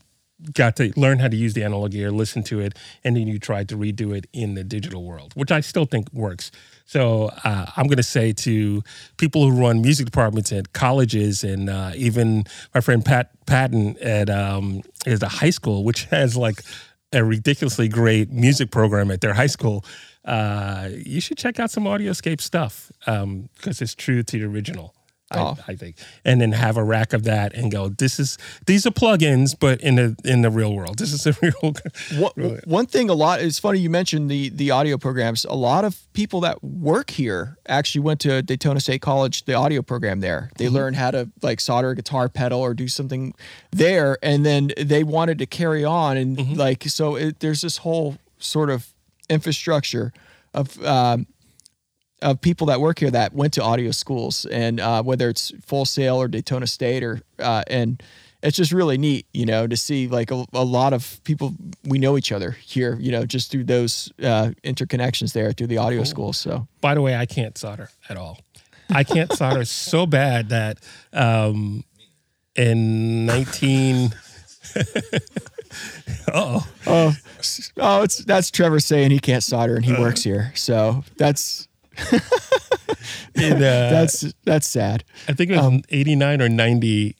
got 0.53 0.75
to 0.75 0.91
learn 0.95 1.19
how 1.19 1.27
to 1.27 1.35
use 1.35 1.53
the 1.53 1.63
analog 1.63 1.91
gear, 1.91 2.11
listen 2.11 2.43
to 2.43 2.59
it, 2.59 2.77
and 3.03 3.15
then 3.15 3.27
you 3.27 3.39
tried 3.39 3.69
to 3.69 3.77
redo 3.77 4.15
it 4.15 4.27
in 4.33 4.53
the 4.53 4.63
digital 4.63 5.03
world, 5.03 5.33
which 5.35 5.51
I 5.51 5.61
still 5.61 5.85
think 5.85 6.11
works. 6.13 6.51
So 6.85 7.31
uh, 7.43 7.65
I'm 7.75 7.87
going 7.87 7.97
to 7.97 8.03
say 8.03 8.33
to 8.33 8.83
people 9.17 9.49
who 9.49 9.59
run 9.59 9.81
music 9.81 10.05
departments 10.05 10.51
at 10.51 10.73
colleges, 10.73 11.43
and 11.43 11.69
uh, 11.69 11.91
even 11.95 12.45
my 12.73 12.81
friend 12.81 13.03
Pat 13.03 13.31
Patton 13.45 13.97
at 13.97 14.29
um, 14.29 14.81
is 15.05 15.21
a 15.23 15.27
high 15.29 15.49
school, 15.49 15.83
which 15.83 16.05
has 16.05 16.37
like 16.37 16.61
a 17.13 17.23
ridiculously 17.23 17.87
great 17.87 18.31
music 18.31 18.71
program 18.71 19.11
at 19.11 19.21
their 19.21 19.33
high 19.33 19.47
school. 19.47 19.83
Uh, 20.23 20.89
you 21.05 21.21
should 21.21 21.37
check 21.37 21.59
out 21.59 21.71
some 21.71 21.85
Audioscape 21.85 22.41
stuff 22.41 22.91
because 23.05 23.81
it's 23.81 23.95
true 23.95 24.23
to 24.23 24.39
the 24.39 24.45
original. 24.45 24.93
I, 25.29 25.39
Oh. 25.39 25.57
I 25.67 25.75
think, 25.75 25.97
and 26.23 26.39
then 26.39 26.53
have 26.53 26.77
a 26.77 26.83
rack 26.83 27.11
of 27.11 27.23
that 27.23 27.53
and 27.53 27.69
go. 27.69 27.89
This 27.89 28.17
is 28.19 28.37
these 28.65 28.85
are 28.85 28.91
plugins, 28.91 29.55
but 29.59 29.81
in 29.81 29.95
the 29.95 30.15
in 30.23 30.41
the 30.41 30.49
real 30.49 30.73
world, 30.73 30.97
this 30.99 31.11
is 31.11 31.27
a 31.27 31.35
real. 31.41 31.73
One, 32.15 32.61
one 32.65 32.85
thing 32.85 33.09
a 33.09 33.13
lot 33.13 33.41
it's 33.41 33.59
funny 33.59 33.79
you 33.79 33.89
mentioned 33.89 34.31
the 34.31 34.49
the 34.49 34.71
audio 34.71 34.97
programs 34.97 35.45
a 35.45 35.53
lot 35.53 35.83
of 35.83 36.01
people 36.13 36.39
that 36.41 36.63
work 36.63 37.09
here 37.09 37.57
actually 37.67 38.01
went 38.01 38.19
to 38.21 38.41
daytona 38.41 38.79
state 38.79 39.01
college 39.01 39.45
the 39.45 39.53
audio 39.53 39.81
program 39.81 40.19
there 40.21 40.49
they 40.57 40.69
learned 40.69 40.95
how 40.95 41.11
to 41.11 41.29
like 41.41 41.59
solder 41.59 41.91
a 41.91 41.95
guitar 41.95 42.29
pedal 42.29 42.59
or 42.59 42.73
do 42.73 42.87
something 42.87 43.33
there 43.71 44.17
and 44.23 44.45
then 44.45 44.71
they 44.77 45.03
wanted 45.03 45.37
to 45.37 45.45
carry 45.45 45.83
on 45.83 46.17
and 46.17 46.57
like 46.57 46.83
so 46.83 47.15
it, 47.15 47.39
there's 47.39 47.61
this 47.61 47.77
whole 47.77 48.17
sort 48.39 48.69
of 48.69 48.87
infrastructure 49.29 50.13
of 50.53 50.83
um, 50.85 51.27
of 52.21 52.41
people 52.41 52.67
that 52.67 52.79
work 52.79 52.99
here 52.99 53.11
that 53.11 53.33
went 53.33 53.53
to 53.53 53.63
audio 53.63 53.91
schools 53.91 54.45
and 54.45 54.79
uh, 54.79 55.03
whether 55.03 55.29
it's 55.29 55.51
Full 55.65 55.85
Sail 55.85 56.17
or 56.17 56.27
Daytona 56.27 56.67
State 56.67 57.03
or 57.03 57.21
uh, 57.39 57.63
and 57.67 58.01
it's 58.43 58.55
just 58.55 58.71
really 58.71 58.97
neat, 58.97 59.25
you 59.33 59.45
know, 59.45 59.65
to 59.67 59.75
see 59.75 60.07
like 60.07 60.31
a, 60.31 60.45
a 60.53 60.63
lot 60.63 60.93
of 60.93 61.19
people 61.23 61.53
we 61.83 61.97
know 61.97 62.17
each 62.17 62.31
other 62.31 62.51
here, 62.51 62.97
you 62.99 63.11
know, 63.11 63.25
just 63.25 63.51
through 63.51 63.63
those 63.63 64.11
uh, 64.21 64.51
interconnections 64.63 65.33
there 65.33 65.51
through 65.51 65.67
the 65.67 65.77
audio 65.77 66.03
schools. 66.03 66.37
So 66.37 66.67
By 66.81 66.93
the 66.93 67.01
way, 67.01 67.15
I 67.15 67.25
can't 67.25 67.57
solder 67.57 67.89
at 68.09 68.17
all. 68.17 68.39
I 68.89 69.03
can't 69.03 69.31
solder 69.33 69.65
so 69.65 70.05
bad 70.05 70.49
that 70.49 70.79
um, 71.13 71.83
in 72.55 73.25
nineteen. 73.25 74.13
oh, 76.33 76.65
oh 76.85 77.15
oh 77.77 78.03
it's 78.03 78.17
that's 78.19 78.51
Trevor 78.51 78.79
saying 78.79 79.11
he 79.11 79.19
can't 79.19 79.43
solder 79.43 79.75
and 79.75 79.83
he 79.83 79.93
works 79.93 80.23
here. 80.23 80.51
So 80.55 81.03
that's 81.17 81.67
in, 83.35 83.53
uh, 83.53 83.89
that's 83.89 84.33
that's 84.43 84.67
sad. 84.67 85.03
I 85.27 85.33
think 85.33 85.51
it 85.51 85.57
was 85.57 85.65
in 85.65 85.83
89 85.89 86.41
or 86.41 86.49
90. 86.49 87.15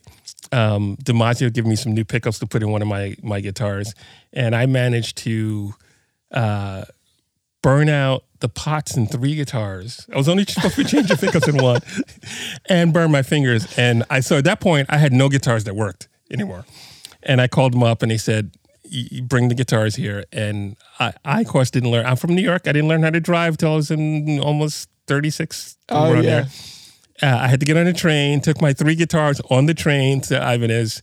Um, 0.51 0.97
DiMarzio 1.03 1.51
gave 1.53 1.65
me 1.65 1.75
some 1.75 1.93
new 1.93 2.05
pickups 2.05 2.39
to 2.39 2.47
put 2.47 2.63
in 2.63 2.71
one 2.71 2.81
of 2.81 2.87
my 2.87 3.15
my 3.21 3.41
guitars, 3.41 3.93
and 4.33 4.55
I 4.55 4.65
managed 4.65 5.17
to 5.19 5.73
uh, 6.31 6.85
burn 7.61 7.89
out 7.89 8.23
the 8.39 8.49
pots 8.49 8.95
in 8.95 9.07
three 9.07 9.35
guitars. 9.35 10.07
I 10.13 10.17
was 10.17 10.29
only 10.29 10.45
supposed 10.45 10.75
to 10.75 10.83
change 10.83 11.09
the 11.09 11.17
pickups 11.17 11.47
in 11.47 11.57
one, 11.57 11.81
and 12.69 12.93
burn 12.93 13.11
my 13.11 13.23
fingers. 13.23 13.77
And 13.77 14.03
I 14.09 14.19
so 14.21 14.37
at 14.37 14.43
that 14.45 14.59
point 14.59 14.87
I 14.89 14.97
had 14.97 15.11
no 15.11 15.29
guitars 15.29 15.63
that 15.65 15.75
worked 15.75 16.07
anymore, 16.31 16.65
and 17.23 17.41
I 17.41 17.47
called 17.47 17.73
them 17.73 17.83
up 17.83 18.01
and 18.01 18.11
they 18.11 18.17
said. 18.17 18.51
"You- 18.89 19.07
you 19.11 19.21
Bring 19.23 19.49
the 19.49 19.55
guitars 19.55 19.95
here, 19.95 20.25
and 20.31 20.75
I, 20.99 21.13
I 21.25 21.41
of 21.41 21.47
course 21.47 21.69
didn't 21.71 21.91
learn. 21.91 22.05
I'm 22.05 22.15
from 22.15 22.35
New 22.35 22.41
York. 22.41 22.63
I 22.67 22.71
didn't 22.71 22.87
learn 22.89 23.03
how 23.03 23.09
to 23.09 23.19
drive 23.19 23.57
till 23.57 23.73
I 23.73 23.75
was 23.75 23.91
in 23.91 24.39
almost 24.39 24.89
36. 25.07 25.77
Oh, 25.89 26.13
yeah. 26.15 26.21
there. 26.21 26.47
Uh, 27.21 27.37
I 27.43 27.47
had 27.47 27.59
to 27.61 27.65
get 27.65 27.77
on 27.77 27.87
a 27.87 27.93
train, 27.93 28.41
took 28.41 28.61
my 28.61 28.73
three 28.73 28.93
guitars 28.95 29.39
on 29.49 29.65
the 29.65 29.73
train 29.73 30.21
to 30.21 30.35
Ibanez. 30.35 31.01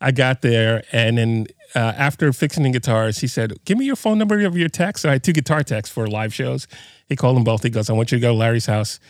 I 0.00 0.12
got 0.12 0.42
there, 0.42 0.84
and 0.92 1.18
then 1.18 1.46
uh, 1.74 1.78
after 1.96 2.32
fixing 2.32 2.62
the 2.64 2.70
guitars, 2.70 3.18
he 3.18 3.26
said, 3.26 3.54
Give 3.64 3.76
me 3.78 3.84
your 3.86 3.96
phone 3.96 4.18
number 4.18 4.38
of 4.46 4.56
your 4.56 4.68
tech. 4.68 4.98
So 4.98 5.08
I 5.08 5.12
had 5.12 5.24
two 5.24 5.32
guitar 5.32 5.62
techs 5.64 5.88
for 5.90 6.06
live 6.06 6.32
shows. 6.34 6.68
He 7.08 7.16
called 7.16 7.36
them 7.36 7.44
both. 7.44 7.62
He 7.62 7.70
goes, 7.70 7.88
I 7.90 7.94
want 7.94 8.12
you 8.12 8.18
to 8.18 8.22
go 8.22 8.28
to 8.32 8.34
Larry's 8.38 8.66
house, 8.66 9.00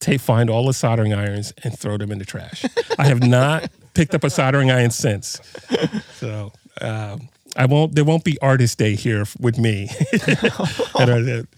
take, 0.00 0.20
find 0.20 0.50
all 0.50 0.66
the 0.66 0.72
soldering 0.74 1.14
irons, 1.14 1.52
and 1.64 1.76
throw 1.78 1.96
them 1.96 2.12
in 2.12 2.18
the 2.18 2.24
trash. 2.24 2.64
I 2.98 3.06
have 3.06 3.22
not 3.22 3.70
picked 3.94 4.14
up 4.14 4.22
a 4.22 4.30
soldering 4.30 4.70
iron 4.70 4.90
since. 4.90 5.40
So, 6.16 6.52
um, 6.80 7.28
I 7.56 7.66
won't. 7.66 7.94
There 7.94 8.04
won't 8.04 8.24
be 8.24 8.38
artist 8.40 8.78
day 8.78 8.94
here 8.96 9.24
with 9.40 9.58
me. 9.58 9.88
And 10.98 11.10
I 11.10 11.20
did- 11.22 11.48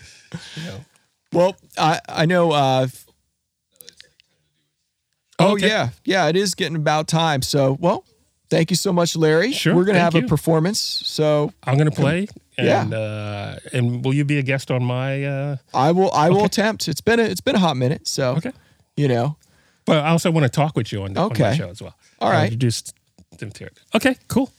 Well, 1.32 1.56
I 1.78 2.00
I 2.08 2.26
know. 2.26 2.52
Uh, 2.52 2.86
oh 5.38 5.52
Okay. 5.54 5.68
yeah, 5.68 5.88
yeah. 6.04 6.28
It 6.28 6.36
is 6.36 6.54
getting 6.54 6.76
about 6.76 7.08
time. 7.08 7.42
So 7.42 7.76
well, 7.80 8.04
thank 8.50 8.70
you 8.70 8.76
so 8.76 8.92
much, 8.92 9.16
Larry. 9.16 9.52
Sure, 9.52 9.74
We're 9.74 9.84
gonna 9.84 9.98
have 10.00 10.14
you. 10.14 10.24
a 10.24 10.28
performance. 10.28 10.78
So 10.80 11.52
I'm 11.64 11.76
gonna 11.78 11.90
play. 11.90 12.28
Yeah. 12.58 12.82
And 12.82 12.94
uh, 12.94 13.56
and 13.72 14.04
will 14.04 14.14
you 14.14 14.24
be 14.24 14.38
a 14.38 14.42
guest 14.42 14.70
on 14.70 14.82
my? 14.84 15.24
Uh, 15.24 15.56
I 15.74 15.92
will 15.92 16.10
I 16.12 16.30
will 16.30 16.44
attempt. 16.44 16.88
It's 16.88 17.02
been 17.02 17.20
a 17.20 17.24
it's 17.24 17.40
been 17.42 17.54
a 17.56 17.58
hot 17.60 17.76
minute. 17.76 18.08
So 18.08 18.36
Okay. 18.36 18.52
you 18.96 19.08
know. 19.08 19.36
But 19.84 19.98
I 19.98 20.08
also 20.08 20.32
want 20.32 20.42
to 20.44 20.48
talk 20.50 20.74
with 20.76 20.90
you 20.90 21.04
on, 21.04 21.12
the, 21.12 21.20
on 21.20 21.28
my 21.28 21.32
Okay. 21.34 21.56
show 21.56 21.68
as 21.68 21.80
well. 21.80 21.94
All 22.18 22.28
right. 22.30 22.44
Introduce 22.44 22.82
them 23.38 23.52
to 23.52 23.66
it. 23.66 23.78
Okay, 23.94 24.16
cool. 24.26 24.50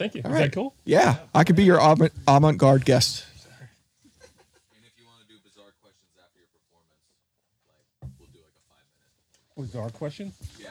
Thank 0.00 0.14
you. 0.14 0.22
Is 0.24 0.30
right. 0.32 0.40
that 0.44 0.52
cool? 0.52 0.72
Yeah, 0.86 1.18
I 1.34 1.44
could 1.44 1.56
be 1.56 1.64
your 1.64 1.76
avant 1.76 2.10
avant 2.26 2.56
garde 2.56 2.86
guest. 2.86 3.26
And 4.72 4.80
if 4.86 4.98
you 4.98 5.04
want 5.04 5.20
to 5.20 5.28
do 5.28 5.38
bizarre 5.44 5.74
questions 5.82 6.08
after 6.16 6.40
your 6.40 6.48
performance, 6.56 7.04
like 8.00 8.08
we'll 8.18 8.32
do 8.32 8.38
like 8.40 8.56
a 8.56 8.64
five 8.72 8.80
minute. 8.96 9.60
Was 9.60 9.76
our 9.76 9.90
question? 9.90 10.32
Yeah. 10.58 10.68